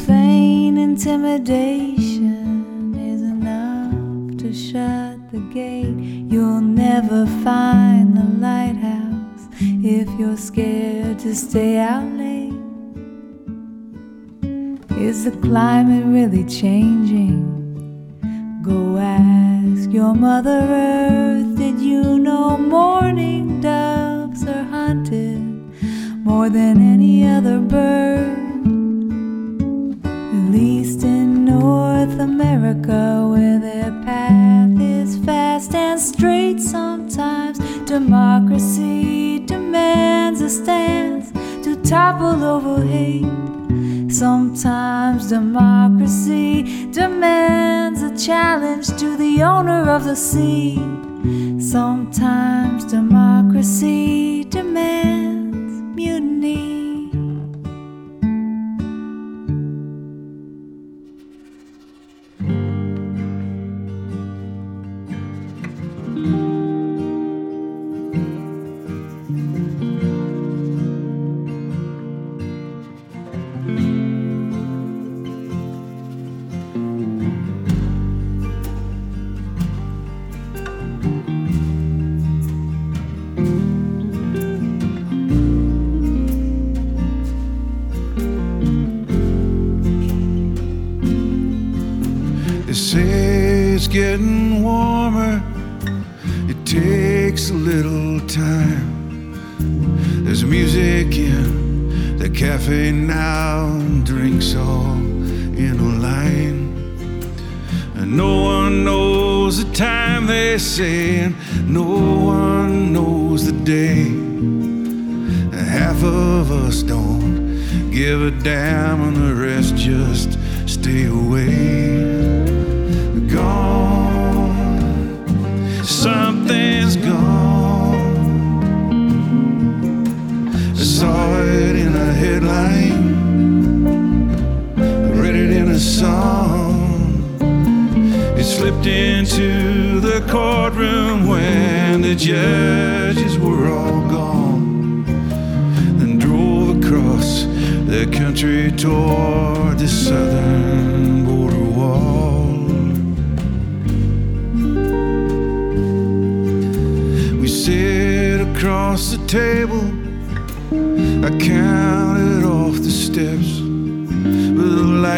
Plain 0.05 0.79
intimidation 0.79 2.95
is 2.95 3.23
enough 3.23 4.37
to 4.39 4.55
shut 4.55 5.08
the 5.33 5.41
gate. 5.53 5.95
You'll 6.33 6.63
never 6.63 7.27
find 7.45 8.17
the 8.17 8.25
lighthouse 8.41 9.47
if 9.61 10.09
you're 10.19 10.39
scared 10.39 11.19
to 11.19 11.35
stay 11.35 11.77
out 11.79 12.09
late. 12.17 12.55
Is 14.99 15.25
the 15.25 15.33
climate 15.43 16.05
really 16.07 16.45
changing? 16.45 17.45
Go 18.63 18.97
ask 18.97 19.91
your 19.91 20.15
Mother 20.15 20.61
Earth. 20.71 21.59
Did 21.59 21.79
you 21.79 22.19
know 22.19 22.57
mourning 22.57 23.61
doves 23.61 24.47
are 24.47 24.65
hunted 24.65 25.41
more 26.25 26.49
than 26.49 26.81
any 26.81 27.27
other 27.27 27.59
bird? 27.59 28.37
At 30.05 30.53
least 30.53 31.03
in 31.03 31.45
North 31.45 32.19
America, 32.19 33.27
where 33.31 33.59
their 33.59 33.93
path 34.05 34.81
is 34.81 34.88
fast 35.29 35.75
and 35.75 36.01
straight. 36.01 36.59
Sometimes 36.59 37.59
democracy 37.85 39.41
demands 39.41 40.41
a 40.41 40.49
stance 40.49 41.31
to 41.65 41.77
topple 41.83 42.43
over 42.43 42.81
hate. 42.83 43.27
Sometimes 44.11 45.29
democracy 45.29 46.91
demands 46.93 48.01
a 48.01 48.13
challenge 48.17 48.87
to 49.03 49.19
the 49.19 49.43
owner 49.43 49.83
of 49.97 50.05
the 50.05 50.17
sea. 50.17 50.77
Sometimes 51.61 52.87
democracy 52.87 54.28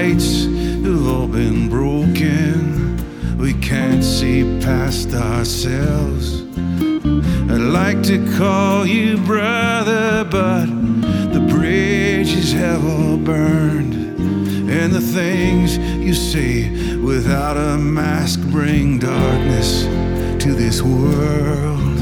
lights 0.00 0.44
have 0.84 1.06
all 1.06 1.26
been 1.28 1.68
broken. 1.68 2.96
We 3.36 3.52
can't 3.54 4.02
see 4.02 4.44
past 4.60 5.12
ourselves. 5.12 6.42
I'd 7.52 7.66
like 7.80 8.02
to 8.04 8.18
call 8.38 8.86
you 8.86 9.18
brother, 9.18 10.24
but 10.24 10.66
the 11.34 11.40
bridges 11.50 12.52
have 12.52 12.82
all 12.82 13.18
burned. 13.18 13.94
And 14.70 14.90
the 14.92 15.02
things 15.02 15.76
you 15.76 16.14
say 16.14 16.70
without 16.96 17.58
a 17.58 17.76
mask 17.76 18.40
bring 18.56 18.98
darkness 18.98 19.84
to 20.44 20.54
this 20.54 20.80
world. 20.80 22.00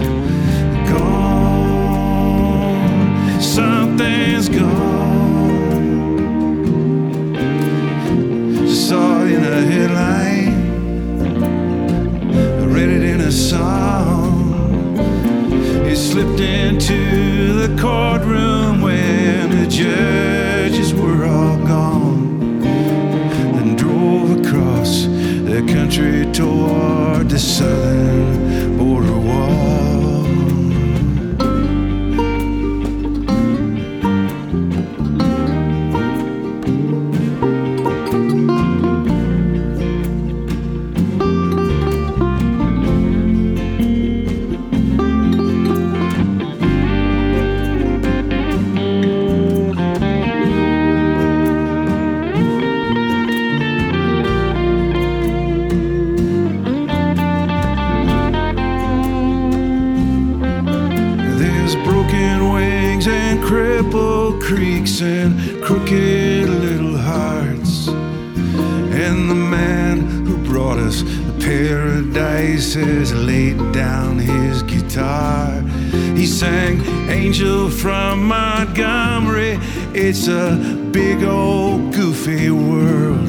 Gone, 0.92 2.30
something's 3.40 4.48
gone. 4.48 4.97
A 9.58 9.62
headline, 9.62 10.54
read 12.72 12.88
it 12.88 13.02
in 13.02 13.20
a 13.22 13.32
song. 13.32 14.96
It 15.84 15.96
slipped 15.96 16.38
into 16.38 17.54
the 17.54 17.76
courtroom 17.80 18.80
when 18.80 19.50
the 19.50 19.66
judges 19.66 20.94
were 20.94 21.24
all 21.24 21.56
gone. 21.66 22.60
Then 22.60 23.74
drove 23.74 24.30
across 24.38 25.06
the 25.06 25.64
country 25.74 26.30
toward 26.32 27.28
the 27.28 27.38
southern 27.40 28.47
It's 80.10 80.26
a 80.26 80.56
big 80.90 81.22
old 81.22 81.92
goofy 81.92 82.50
world. 82.50 83.28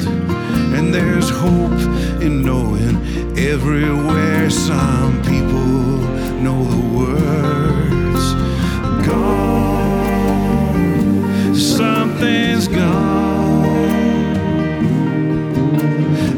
And 0.74 0.94
there's 0.94 1.28
hope 1.28 1.78
in 2.22 2.42
knowing 2.42 2.96
everywhere 3.36 4.48
some 4.48 5.20
people 5.20 5.98
know 6.40 6.64
the 6.64 6.80
words. 6.96 8.32
Gone, 9.06 10.74
something's 11.54 12.66
gone. 12.66 13.66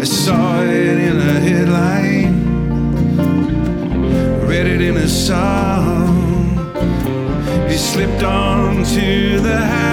I 0.00 0.04
saw 0.04 0.60
it 0.64 0.98
in 1.08 1.20
a 1.20 1.38
headline, 1.38 2.34
read 4.48 4.66
it 4.66 4.80
in 4.80 4.96
a 4.96 5.08
song. 5.08 6.74
It 7.70 7.78
slipped 7.78 8.24
onto 8.24 9.38
the 9.38 9.56
highway 9.56 9.91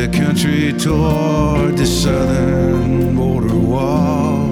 the 0.00 0.18
country 0.18 0.72
toward 0.72 1.76
the 1.76 1.84
southern 1.84 3.14
border 3.14 3.54
wall. 3.54 4.48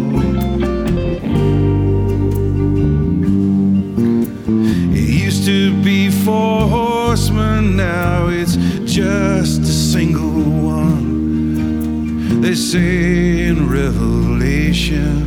It 4.94 5.09
used 5.24 5.46
to 5.46 5.82
be 5.82 6.11
four 6.11 6.68
horsemen, 6.68 7.76
now 7.76 8.28
it's 8.28 8.57
just 8.84 9.62
a 9.62 9.76
single 9.94 10.42
one. 10.82 12.42
They 12.42 12.55
say 12.55 13.46
in 13.46 13.70
Revelation 13.70 15.17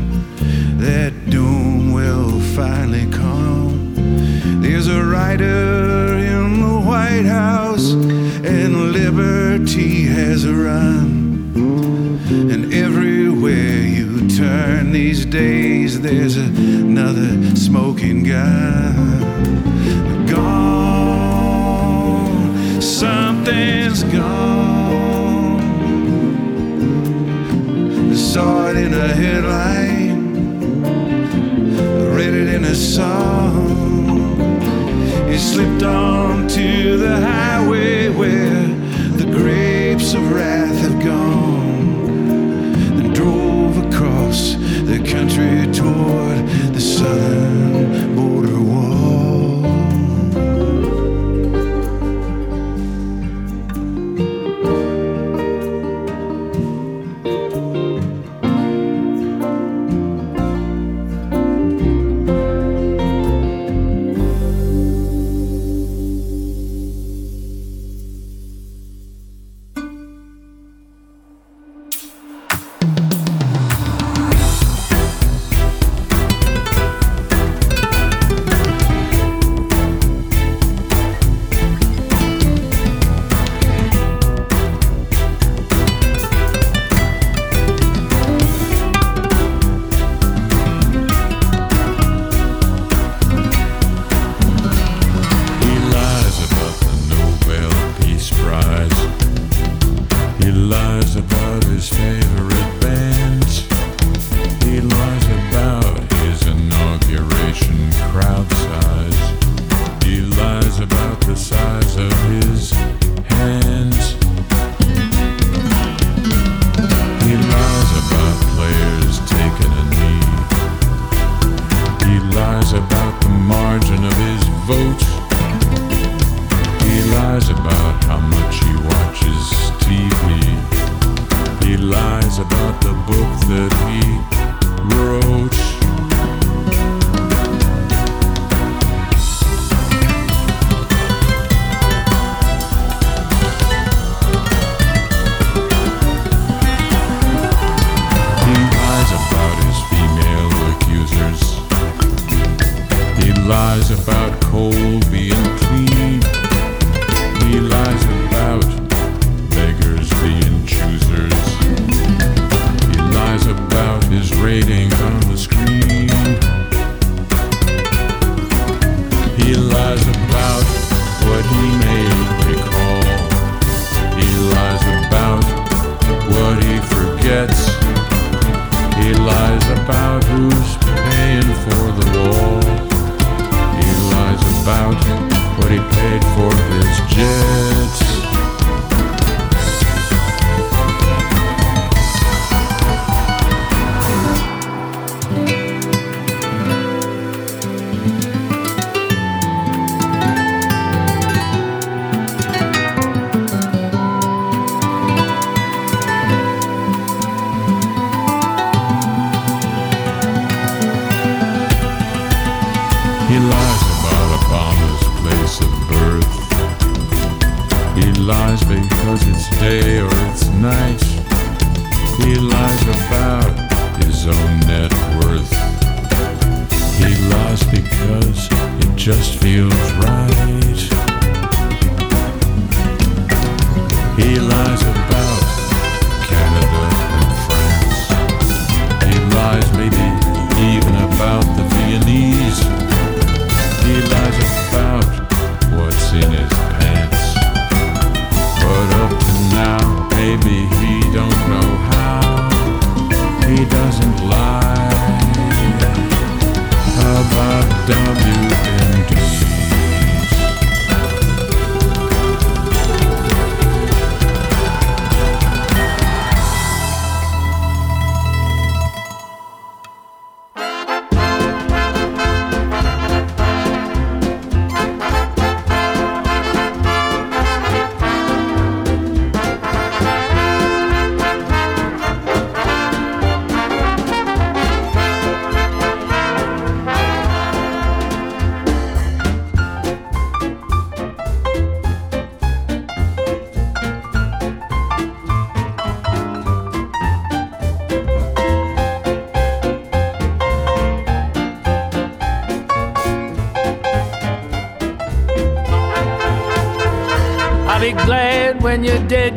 days, 15.32 16.00
there's 16.02 16.36
another 16.36 17.56
smoking 17.56 18.26
gun. 18.26 20.28
Gone, 20.28 21.62
something's 22.82 24.04
gone. 24.04 25.62
Saw 28.14 28.72
it 28.72 28.76
in 28.76 28.94
a 28.94 29.08
headline, 29.08 30.84
read 32.14 32.34
it 32.34 32.54
in 32.54 32.66
a 32.66 32.76
song. 32.76 34.38
It 35.30 35.40
slipped 35.40 35.84
onto 35.84 36.98
the 36.98 37.22
highway 37.22 38.10
where 38.10 38.68
the 39.16 39.32
grapes 39.32 40.14
of 40.14 40.30
wrath 40.30 40.78
have 40.80 41.02
gone. 41.02 41.41
Country 45.12 45.68
toward 45.74 46.38
the 46.74 46.80
southern 46.80 47.41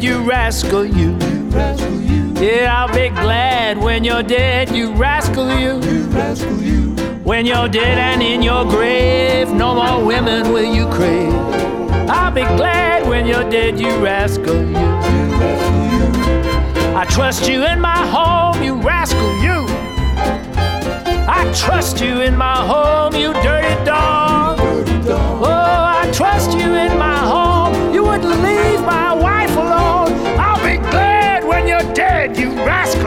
you're 0.04 0.18
dead, 0.18 0.24
you 0.24 0.30
rascal, 0.30 0.84
you. 0.84 1.16
Yeah, 2.40 2.74
I'll 2.76 2.92
be 2.92 3.08
glad 3.08 3.78
when 3.78 4.04
you're 4.04 4.22
dead, 4.22 4.70
you 4.70 4.92
rascal, 4.92 5.48
you. 5.58 5.80
When 7.22 7.46
you're 7.46 7.68
dead 7.68 7.98
and 7.98 8.22
in 8.22 8.42
your 8.42 8.64
grave, 8.64 9.50
no 9.50 9.74
more 9.74 10.04
women 10.04 10.52
will 10.52 10.74
you 10.74 10.86
crave. 10.88 11.32
I'll 12.08 12.32
be 12.32 12.42
glad 12.42 13.08
when 13.08 13.26
you're 13.26 13.48
dead, 13.48 13.78
you 13.80 13.90
rascal, 13.96 14.56
you. 14.56 14.94
I 16.96 17.06
trust 17.08 17.48
you 17.48 17.64
in 17.64 17.80
my 17.80 18.06
home, 18.06 18.62
you 18.62 18.74
rascal, 18.74 19.32
you. 19.42 19.64
I 21.26 21.50
trust 21.56 22.00
you 22.00 22.20
in 22.20 22.36
my 22.36 22.56
home, 22.56 23.14
you 23.14 23.32
dirty 23.42 23.84
dog. 23.84 24.33
Dead, 32.64 33.03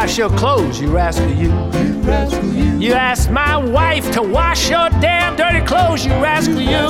wash 0.00 0.16
your 0.16 0.30
clothes, 0.30 0.80
you 0.80 0.88
rascal, 0.94 1.28
you. 1.28 1.50
You 2.78 2.92
asked 2.92 3.32
my 3.32 3.56
wife 3.56 4.12
to 4.12 4.22
wash 4.22 4.70
your 4.70 4.88
damn 5.00 5.34
dirty 5.34 5.60
clothes, 5.66 6.06
you 6.06 6.12
rascal, 6.12 6.60
you. 6.60 6.86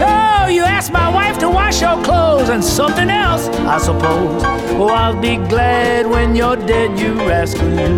Oh, 0.00 0.46
you 0.48 0.62
asked 0.62 0.92
my 0.92 1.08
wife 1.08 1.36
to 1.38 1.50
wash 1.50 1.80
your 1.82 2.00
clothes 2.04 2.50
and 2.50 2.62
something 2.62 3.10
else, 3.10 3.48
I 3.48 3.78
suppose. 3.78 4.44
Oh, 4.78 4.86
I'll 4.86 5.20
be 5.20 5.36
glad 5.48 6.06
when 6.06 6.36
you're 6.36 6.54
dead, 6.54 6.96
you 6.96 7.14
rascal, 7.26 7.68
you. 7.70 7.92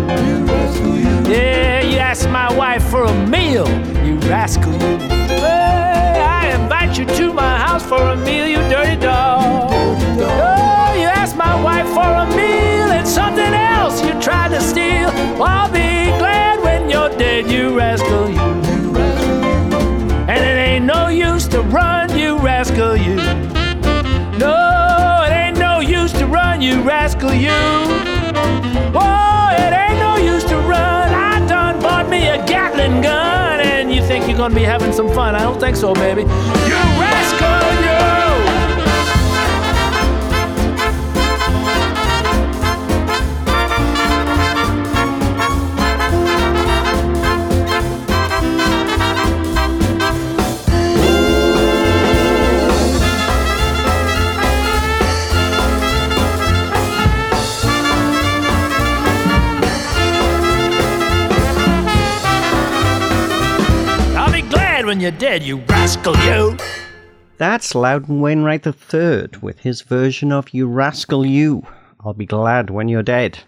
Yeah, 1.31 1.81
you 1.81 1.99
asked 1.99 2.27
my 2.29 2.51
wife 2.51 2.83
for 2.89 3.03
a 3.03 3.27
meal, 3.27 3.67
you 4.03 4.15
rascal, 4.27 4.73
you. 4.73 4.97
Hey, 5.45 6.19
I 6.19 6.59
invite 6.59 6.97
you 6.97 7.05
to 7.05 7.31
my 7.31 7.59
house 7.59 7.85
for 7.85 8.01
a 8.01 8.15
meal, 8.15 8.47
you 8.47 8.57
dirty 8.73 8.99
dog. 8.99 9.69
Oh, 9.69 10.95
you 10.97 11.07
asked 11.21 11.37
my 11.37 11.55
wife 11.61 11.87
for 11.89 12.09
a 12.23 12.25
meal 12.35 12.89
and 12.97 13.07
something 13.07 13.53
else 13.53 13.56
I'll 15.39 15.69
be 15.71 16.07
glad 16.17 16.63
when 16.63 16.89
you're 16.89 17.09
dead, 17.17 17.51
you 17.51 17.77
rascal, 17.77 18.29
you. 18.29 18.39
And 20.27 20.43
it 20.43 20.57
ain't 20.57 20.85
no 20.85 21.09
use 21.09 21.47
to 21.49 21.61
run, 21.61 22.17
you 22.17 22.39
rascal, 22.39 22.97
you. 22.97 23.15
No, 24.37 25.23
it 25.25 25.31
ain't 25.31 25.59
no 25.59 25.79
use 25.79 26.11
to 26.13 26.25
run, 26.25 26.61
you 26.61 26.81
rascal, 26.81 27.33
you. 27.33 27.51
Oh, 28.95 29.49
it 29.53 29.73
ain't 29.73 29.99
no 29.99 30.17
use 30.17 30.43
to 30.45 30.57
run. 30.57 31.13
I 31.13 31.45
done 31.47 31.79
bought 31.81 32.09
me 32.09 32.27
a 32.29 32.43
Gatling 32.47 33.01
gun, 33.01 33.59
and 33.59 33.93
you 33.93 34.01
think 34.01 34.27
you're 34.27 34.37
gonna 34.37 34.55
be 34.55 34.63
having 34.63 34.91
some 34.91 35.09
fun? 35.13 35.35
I 35.35 35.41
don't 35.41 35.59
think 35.59 35.75
so, 35.75 35.93
baby. 35.93 36.21
You 36.21 36.79
rascal, 36.97 37.66
when 64.87 65.01
you're 65.01 65.11
dead, 65.11 65.43
you 65.43 65.57
rascal, 65.67 66.15
you! 66.19 66.55
That's 67.37 67.75
Loudon 67.75 68.21
Wainwright 68.21 68.65
III 68.65 69.27
with 69.41 69.59
his 69.59 69.81
version 69.81 70.31
of 70.31 70.53
You 70.53 70.65
Rascal 70.65 71.25
You. 71.25 71.67
I'll 71.99 72.13
be 72.13 72.25
glad 72.25 72.69
when 72.69 72.87
you're 72.87 73.03
dead. 73.03 73.39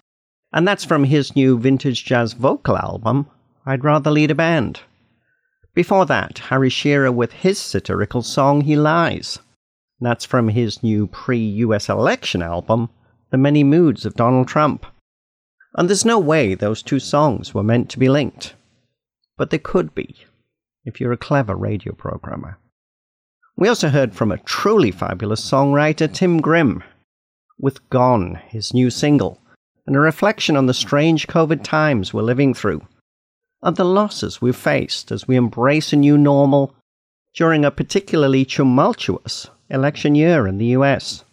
And 0.51 0.67
that's 0.67 0.83
from 0.83 1.05
his 1.05 1.37
new 1.37 1.57
vintage 1.57 2.03
jazz 2.03 2.33
vocal 2.33 2.77
album, 2.77 3.27
I'd 3.65 3.85
Rather 3.85 4.11
Lead 4.11 4.31
a 4.31 4.35
Band. 4.35 4.81
Before 5.73 6.05
that, 6.07 6.39
Harry 6.39 6.69
Shearer 6.69 7.09
with 7.09 7.31
his 7.31 7.57
satirical 7.57 8.21
song 8.21 8.61
He 8.61 8.75
Lies. 8.75 9.39
That's 10.01 10.25
from 10.25 10.49
his 10.49 10.83
new 10.83 11.07
pre 11.07 11.39
US 11.39 11.87
election 11.87 12.41
album, 12.41 12.89
The 13.29 13.37
Many 13.37 13.63
Moods 13.63 14.05
of 14.05 14.15
Donald 14.15 14.49
Trump. 14.49 14.85
And 15.75 15.87
there's 15.87 16.03
no 16.03 16.19
way 16.19 16.53
those 16.53 16.83
two 16.83 16.99
songs 16.99 17.53
were 17.53 17.63
meant 17.63 17.89
to 17.91 17.99
be 17.99 18.09
linked. 18.09 18.55
But 19.37 19.51
they 19.51 19.57
could 19.57 19.95
be, 19.95 20.17
if 20.85 20.99
you're 20.99 21.11
a 21.11 21.17
clever 21.17 21.55
radio 21.55 21.93
programmer. 21.93 22.57
We 23.55 23.67
also 23.67 23.89
heard 23.89 24.15
from 24.15 24.31
a 24.31 24.37
truly 24.37 24.91
fabulous 24.91 25.41
songwriter, 25.41 26.11
Tim 26.11 26.39
Grimm, 26.39 26.83
with 27.59 27.87
Gone, 27.89 28.39
his 28.47 28.73
new 28.73 28.89
single, 28.89 29.41
and 29.85 29.95
a 29.95 29.99
reflection 29.99 30.55
on 30.55 30.65
the 30.65 30.73
strange 30.73 31.27
COVID 31.27 31.63
times 31.63 32.13
we're 32.13 32.21
living 32.21 32.53
through, 32.53 32.87
and 33.61 33.75
the 33.75 33.83
losses 33.83 34.41
we've 34.41 34.55
faced 34.55 35.11
as 35.11 35.27
we 35.27 35.35
embrace 35.35 35.91
a 35.91 35.97
new 35.97 36.17
normal 36.17 36.73
during 37.35 37.65
a 37.65 37.71
particularly 37.71 38.45
tumultuous 38.45 39.49
election 39.69 40.15
year 40.15 40.47
in 40.47 40.57
the 40.57 40.67
US. 40.67 41.25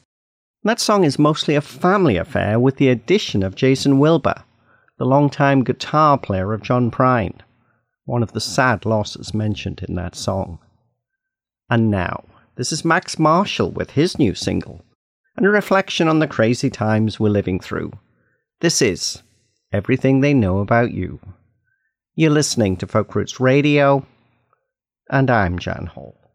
That 0.65 0.81
song 0.81 1.05
is 1.05 1.19
mostly 1.19 1.55
a 1.55 1.61
family 1.61 2.17
affair 2.17 2.59
with 2.59 2.77
the 2.77 2.89
addition 2.89 3.45
of 3.45 3.55
Jason 3.55 4.01
Wilber, 4.01 4.43
the 4.99 5.07
longtime 5.07 5.63
guitar 5.63 6.19
player 6.19 6.53
of 6.53 6.63
John 6.63 6.91
Prine, 6.91 7.39
one 8.07 8.23
of 8.23 8.33
the 8.33 8.41
sad 8.41 8.87
losses 8.87 9.35
mentioned 9.35 9.85
in 9.87 9.95
that 9.97 10.15
song. 10.15 10.59
And 11.69 11.91
now, 11.91 12.25
this 12.55 12.73
is 12.73 12.85
Max 12.85 13.19
Marshall 13.19 13.71
with 13.71 13.91
his 13.91 14.19
new 14.19 14.35
single, 14.35 14.83
and 15.37 15.45
a 15.45 15.51
reflection 15.51 16.09
on 16.09 16.21
the 16.21 16.27
crazy 16.27 16.71
times 16.71 17.21
we're 17.21 17.29
living 17.29 17.61
through. 17.61 17.93
This 18.61 18.81
is 18.81 19.23
Everything 19.73 20.21
They 20.21 20.33
Know 20.33 20.61
About 20.61 20.93
You. 20.93 21.21
You're 22.15 22.31
listening 22.31 22.77
to 22.79 22.87
Folk 22.87 23.15
Roots 23.15 23.41
Radio, 23.41 24.07
and 25.11 25.29
I'm 25.29 25.59
Jan 25.59 25.87
Hall. 25.87 26.26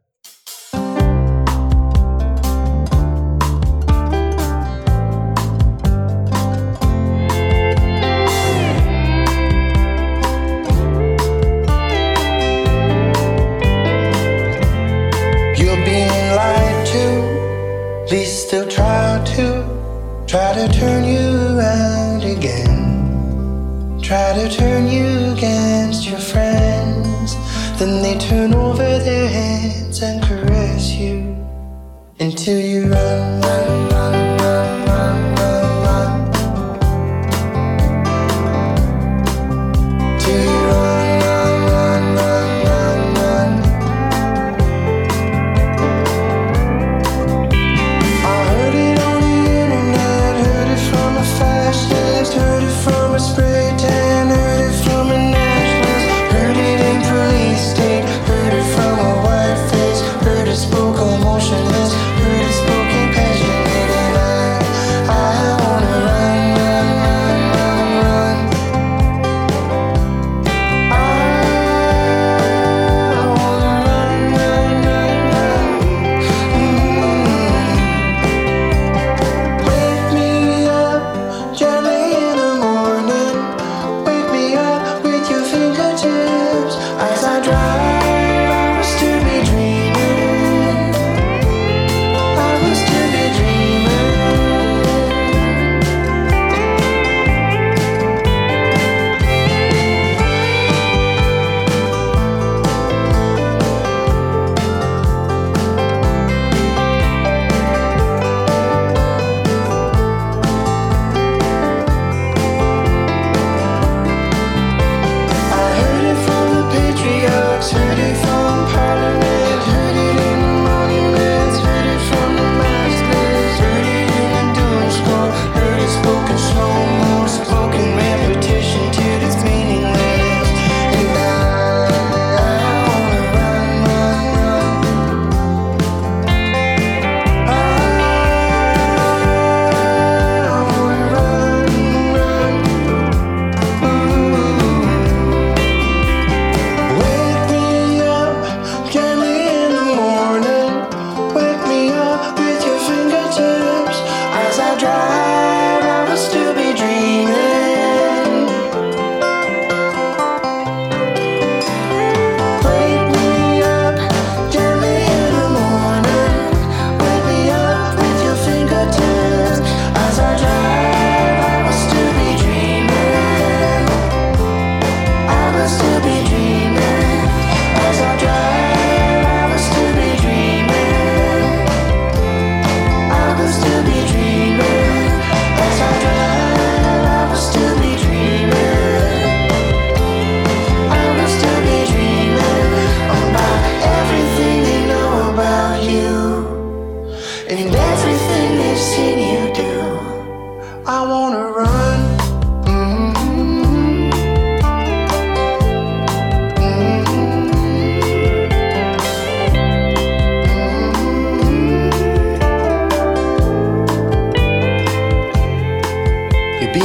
Try 24.12 24.34
to 24.34 24.50
turn 24.50 24.88
you 24.90 25.32
against 25.32 26.06
your 26.06 26.20
friends. 26.20 27.34
Then 27.80 28.04
they 28.04 28.20
turn 28.20 28.54
over 28.54 29.00
their 29.00 29.30
heads 29.30 30.02
and 30.02 30.22
caress 30.22 30.92
you 30.92 31.38
until 32.20 32.60
you 32.60 32.92
run, 32.92 33.42
run, 33.42 33.90
run, 33.90 34.38
run, 34.38 34.86
run. 34.86 35.41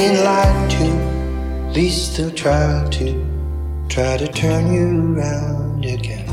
You're 0.07 0.23
lied 0.23 0.71
to, 0.71 1.73
least 1.73 2.17
they'll 2.17 2.31
try 2.31 2.89
to, 2.93 3.87
try 3.89 4.17
to 4.17 4.29
turn 4.29 4.73
you 4.73 5.17
around 5.17 5.85
again. 5.85 6.29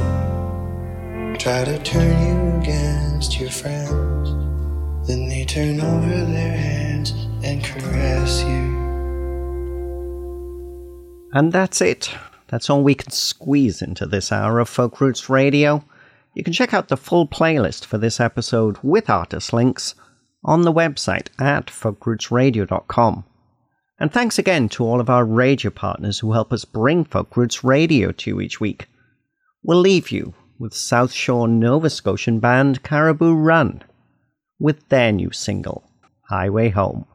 try 1.40 1.66
to 1.66 1.82
turn 1.82 2.22
you 2.28 2.60
against 2.60 3.40
your 3.40 3.50
friends. 3.50 4.30
Then 5.08 5.28
they 5.28 5.44
turn 5.46 5.82
over 5.82 6.08
their 6.08 6.56
hands 6.56 7.14
and 7.44 7.64
caress 7.64 8.44
you. 8.44 8.78
And 11.34 11.52
that's 11.52 11.82
it. 11.82 12.12
That's 12.50 12.70
all 12.70 12.84
we 12.84 12.94
can 12.94 13.10
squeeze 13.10 13.82
into 13.82 14.06
this 14.06 14.32
hour 14.32 14.60
of 14.60 14.70
Folk 14.70 15.02
Roots 15.02 15.32
Radio. 15.32 15.84
You 16.36 16.44
can 16.44 16.54
check 16.54 16.76
out 16.76 16.90
the 16.90 16.96
full 16.96 17.28
playlist 17.28 17.86
for 17.86 17.98
this 17.98 18.20
episode 18.20 18.78
with 18.84 19.10
artist 19.10 19.52
links 19.52 19.96
on 20.44 20.62
the 20.62 20.72
website 20.72 21.30
at 21.40 21.66
folkrootsradio.com. 21.66 23.24
And 24.04 24.12
thanks 24.12 24.38
again 24.38 24.68
to 24.68 24.84
all 24.84 25.00
of 25.00 25.10
our 25.10 25.24
radio 25.24 25.72
partners 25.72 26.20
who 26.20 26.34
help 26.34 26.52
us 26.52 26.66
bring 26.66 27.06
Folk 27.06 27.38
Roots 27.38 27.64
Radio 27.64 28.12
to 28.12 28.32
you 28.32 28.42
each 28.42 28.60
week. 28.60 28.90
We'll 29.64 29.80
leave 29.80 30.12
you 30.12 30.34
with 30.60 30.74
South 30.74 31.14
Shore 31.14 31.48
Nova 31.48 31.90
Scotian 31.90 32.42
band 32.42 32.84
Caribou 32.84 33.34
Run 33.34 33.82
with 34.60 34.90
their 34.90 35.14
new 35.14 35.32
single, 35.32 35.90
Highway 36.30 36.68
Home. 36.68 37.06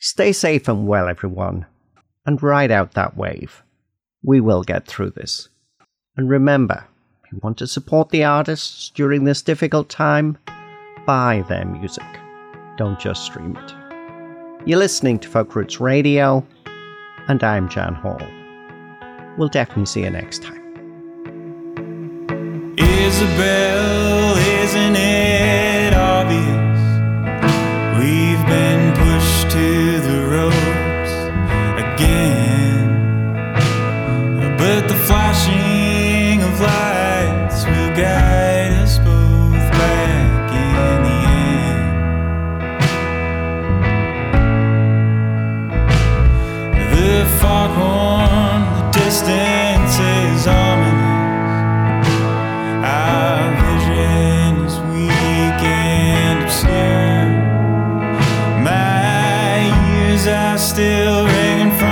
Stay 0.00 0.32
safe 0.32 0.68
and 0.68 0.86
well, 0.86 1.08
everyone, 1.08 1.64
and 2.26 2.42
ride 2.42 2.70
out 2.70 2.92
that 2.92 3.16
wave. 3.16 3.62
We 4.22 4.38
will 4.38 4.64
get 4.64 4.86
through 4.86 5.12
this. 5.12 5.48
And 6.18 6.28
remember, 6.28 6.84
if 7.24 7.32
you 7.32 7.40
want 7.42 7.56
to 7.56 7.66
support 7.66 8.10
the 8.10 8.24
artists 8.24 8.90
during 8.90 9.24
this 9.24 9.40
difficult 9.40 9.88
time, 9.88 10.36
buy 11.06 11.42
their 11.48 11.64
music. 11.64 12.04
Don't 12.76 13.00
just 13.00 13.24
stream 13.24 13.56
it. 13.56 13.81
You're 14.64 14.78
listening 14.78 15.18
to 15.18 15.28
Folk 15.28 15.56
Roots 15.56 15.80
Radio, 15.80 16.46
and 17.26 17.42
I'm 17.42 17.68
Jan 17.68 17.94
Hall. 17.94 18.22
We'll 19.36 19.48
definitely 19.48 19.86
see 19.86 20.02
you 20.02 20.10
next 20.10 20.40
time. 20.40 20.62
Isabel, 22.78 24.36
isn't 24.62 24.94
it 24.94 25.94
obvious? 25.94 26.78
We've 27.98 28.46
been 28.46 29.01
are 60.26 60.58
still 60.58 61.26
ringing 61.26 61.76
from 61.78 61.91